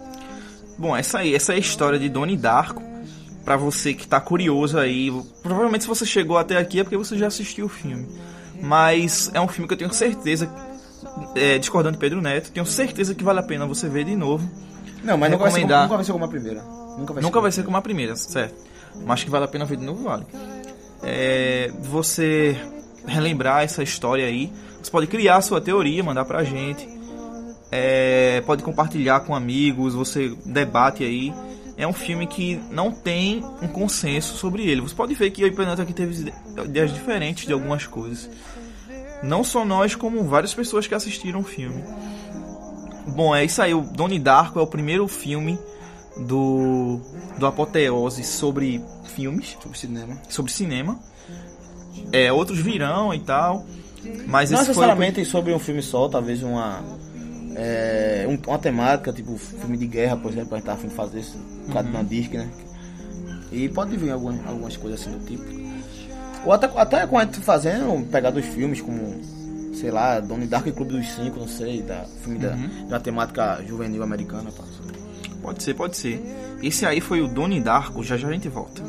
[0.78, 2.82] Bom, essa aí, essa é a história de Donnie Darko.
[3.44, 5.10] Pra você que tá curioso aí,
[5.42, 8.06] provavelmente se você chegou até aqui é porque você já assistiu o filme.
[8.62, 10.50] Mas é um filme que eu tenho certeza,
[11.36, 14.50] é, discordando de Pedro Neto, tenho certeza que vale a pena você ver de novo.
[15.04, 15.84] Não, mas nunca vai, ser, como- Recomendar.
[15.84, 16.62] nunca vai ser como a primeira.
[16.98, 18.56] Nunca vai Nunca vai ser como a primeira, certo?
[19.06, 20.26] Mas que vale a pena ver de novo, vale.
[21.04, 22.58] É, você
[23.08, 24.52] relembrar essa história aí.
[24.82, 26.88] Você pode criar a sua teoria, mandar pra gente.
[27.72, 31.34] É, pode compartilhar com amigos, você debate aí.
[31.76, 34.82] É um filme que não tem um consenso sobre ele.
[34.82, 36.34] Você pode ver que o Penato aqui teve
[36.66, 38.30] ideias diferentes de algumas coisas.
[39.22, 41.84] Não só nós, como várias pessoas que assistiram o filme.
[43.08, 43.74] Bom, é isso aí.
[43.74, 45.60] O Donnie Darko é o primeiro filme
[46.18, 47.00] do,
[47.38, 48.84] do Apoteose sobre
[49.16, 50.22] filmes, sobre cinema.
[50.30, 51.00] sobre cinema.
[52.12, 53.66] É, outros virão e tal.
[54.28, 56.82] Mas Não o necessariamente sobre um filme só, talvez uma.
[57.56, 60.94] é, um- uma temática, tipo filme de guerra, por exemplo, a gente tava afim de
[60.96, 62.48] fazer isso, por causa do Nandirk, né?
[63.52, 65.44] E pode vir algumas, algumas coisas assim do tipo.
[66.46, 69.20] Ou até, até com a gente fazendo, pegar dois filmes como,
[69.74, 72.56] sei lá, Donnie Dark e Clube dos Cinco, não sei, da filme da,
[72.90, 74.50] da temática juvenil americana.
[75.42, 76.22] Pode ser, pode ser.
[76.62, 78.84] Esse aí foi o Donnie Darko, já já a gente volta.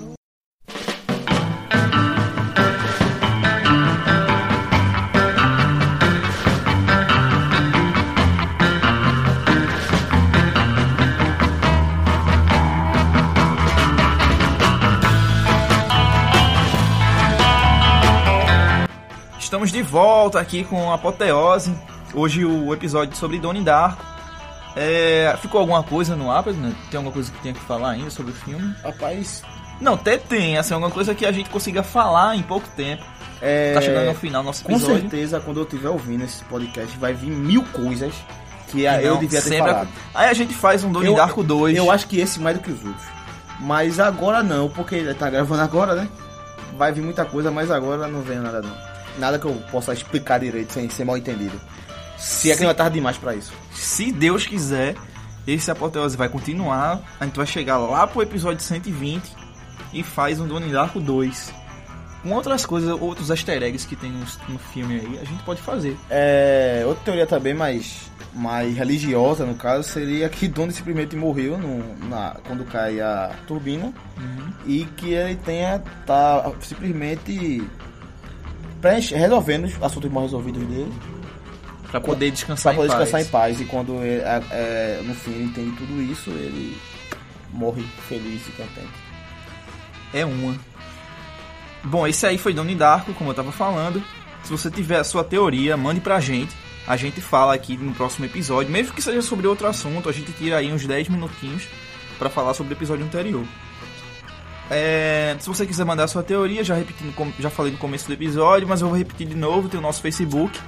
[19.69, 21.75] Estamos de volta aqui com Apoteose.
[22.15, 24.03] Hoje o episódio sobre Donnie Darko.
[24.75, 26.43] É, ficou alguma coisa no ar?
[26.43, 26.55] Tem
[26.95, 28.75] alguma coisa que tenha que falar ainda sobre o filme?
[28.83, 29.43] Rapaz,
[29.79, 33.05] Não, até tem, assim, alguma coisa que a gente consiga falar em pouco tempo.
[33.43, 35.01] é, Tá chegando no final nosso com episódio.
[35.03, 38.15] certeza quando eu estiver ouvindo esse podcast vai vir mil coisas
[38.69, 39.89] que Não, eu devia ter sempre- falado.
[40.15, 41.77] Aí a gente faz um Donnie Eu- Darko 2.
[41.77, 43.05] Eu acho que esse mais do que os outros.
[43.61, 46.09] Mas agora não, porque ele tá gravando agora, né?
[46.79, 48.98] Vai vir muita coisa, mas agora não vem nada não.
[49.19, 51.61] Nada que eu possa explicar direito sem ser mal entendido.
[52.17, 53.53] Se é que não é tarde demais pra isso.
[53.73, 54.97] Se Deus quiser,
[55.47, 57.01] esse Apoteose vai continuar.
[57.19, 59.23] A gente vai chegar lá pro episódio 120
[59.93, 61.53] e faz um Donnie Darko 2.
[62.23, 65.63] Com outras coisas, outros easter eggs que tem no, no filme aí, a gente pode
[65.63, 65.97] fazer.
[66.11, 72.09] É, outra teoria também mais, mais religiosa, no caso, seria que Donnie simplesmente morreu no,
[72.09, 73.93] na, quando cai a turbina
[74.67, 77.63] e que ele tenha tá simplesmente
[78.83, 80.93] resolvendo os assuntos mal resolvidos dele
[81.91, 83.27] Pra poder descansar, Pra poder em, descansar paz.
[83.27, 83.61] em paz.
[83.61, 86.77] E quando ele, é, no fim ele entende tudo isso, ele
[87.51, 88.89] morre feliz e contente.
[90.13, 90.55] É uma.
[91.83, 94.03] Bom, esse aí foi Donnie Darko, como eu tava falando.
[94.43, 96.55] Se você tiver a sua teoria, mande pra gente.
[96.87, 100.33] a gente fala aqui no próximo episódio, mesmo que seja sobre outro assunto, a gente
[100.33, 101.69] tira aí uns 10 minutinhos
[102.19, 103.45] pra falar sobre o episódio anterior.
[104.71, 108.69] É, se você quiser mandar sua teoria, já repetindo, já falei no começo do episódio,
[108.69, 110.59] mas eu vou repetir de novo, tem o nosso Facebook,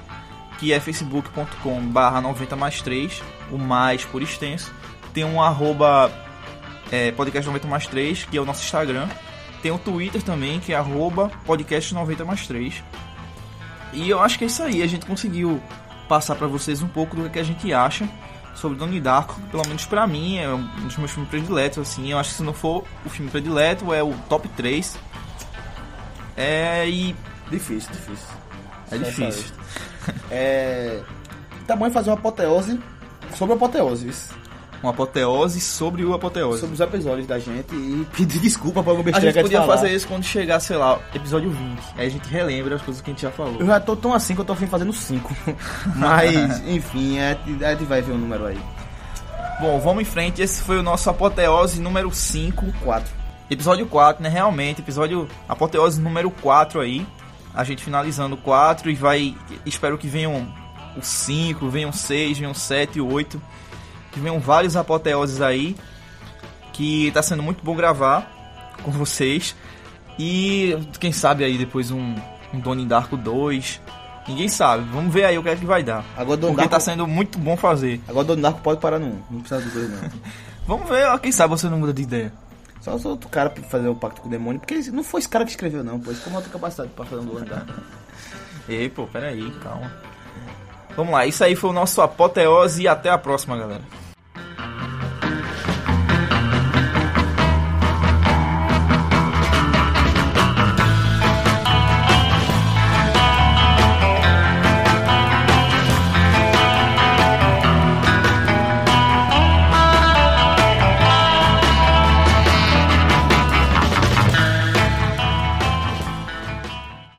[0.57, 3.21] que é facebook.com barra 90 mais 3,
[3.51, 4.73] o mais por extenso.
[5.13, 6.11] Tem um arroba
[6.91, 9.07] é, podcast 90 mais 3, que é o nosso Instagram.
[9.61, 12.83] Tem o Twitter também, que é arroba podcast 90 mais 3.
[13.93, 15.61] E eu acho que é isso aí, a gente conseguiu
[16.07, 18.09] passar pra vocês um pouco do que a gente acha
[18.55, 22.17] sobre Donnie Darko, pelo menos pra mim, é um dos meus filmes prediletos, assim, eu
[22.17, 24.97] acho que se não for o filme predileto, é o top 3.
[26.37, 27.15] É, e
[27.49, 28.27] Difícil, difícil.
[28.91, 29.45] é Só difícil.
[30.31, 31.01] É.
[31.67, 32.79] Tá bom em fazer uma apoteose
[33.35, 34.40] sobre a apoteose, viu?
[34.81, 36.59] Uma apoteose sobre o apoteose.
[36.59, 39.67] Sobre os episódios da gente e pedir desculpa pra alguma A besteira gente que podia
[39.67, 41.79] fazer isso quando chegar, sei lá, episódio 20.
[41.97, 43.57] Aí a gente relembra as coisas que a gente já falou.
[43.59, 45.35] Eu já tô tão assim que eu tô afim fazendo 5.
[45.95, 47.37] Mas, enfim, a
[47.71, 48.59] gente vai ver o número aí.
[49.59, 50.41] Bom, vamos em frente.
[50.41, 52.73] Esse foi o nosso apoteose número 5.
[52.83, 53.21] 4.
[53.51, 54.29] Episódio 4, né?
[54.29, 57.05] Realmente, episódio apoteose número 4 aí.
[57.53, 59.35] A gente finalizando o 4 e vai.
[59.63, 60.51] Espero que venham
[60.97, 63.39] o 5, venham o 6, venham o 7 e o 8.
[64.11, 65.75] Que venham vários apoteoses aí.
[66.73, 68.29] Que tá sendo muito bom gravar
[68.83, 69.55] com vocês.
[70.17, 72.15] E quem sabe aí depois um,
[72.53, 73.81] um Donnie Darko 2.
[74.27, 74.83] Ninguém sabe.
[74.91, 76.05] Vamos ver aí o que é que vai dar.
[76.15, 78.01] Agora Donnie Porque Darko, tá sendo muito bom fazer.
[78.07, 79.21] agora Donnie Darko pode parar 1.
[79.29, 80.09] Não precisa dos dois, não.
[80.67, 82.31] Vamos ver, ó, quem sabe você não muda de ideia.
[82.81, 84.59] Só os outro cara pra fazer um pacto com o demônio.
[84.59, 85.99] Porque não foi esse cara que escreveu, não.
[85.99, 87.73] Pois como outra capacidade pra fazer um Donnie Darko.
[88.69, 89.91] Ei, pô, peraí, calma.
[90.95, 93.81] Vamos lá, isso aí foi o nosso apoteose e até a próxima, galera.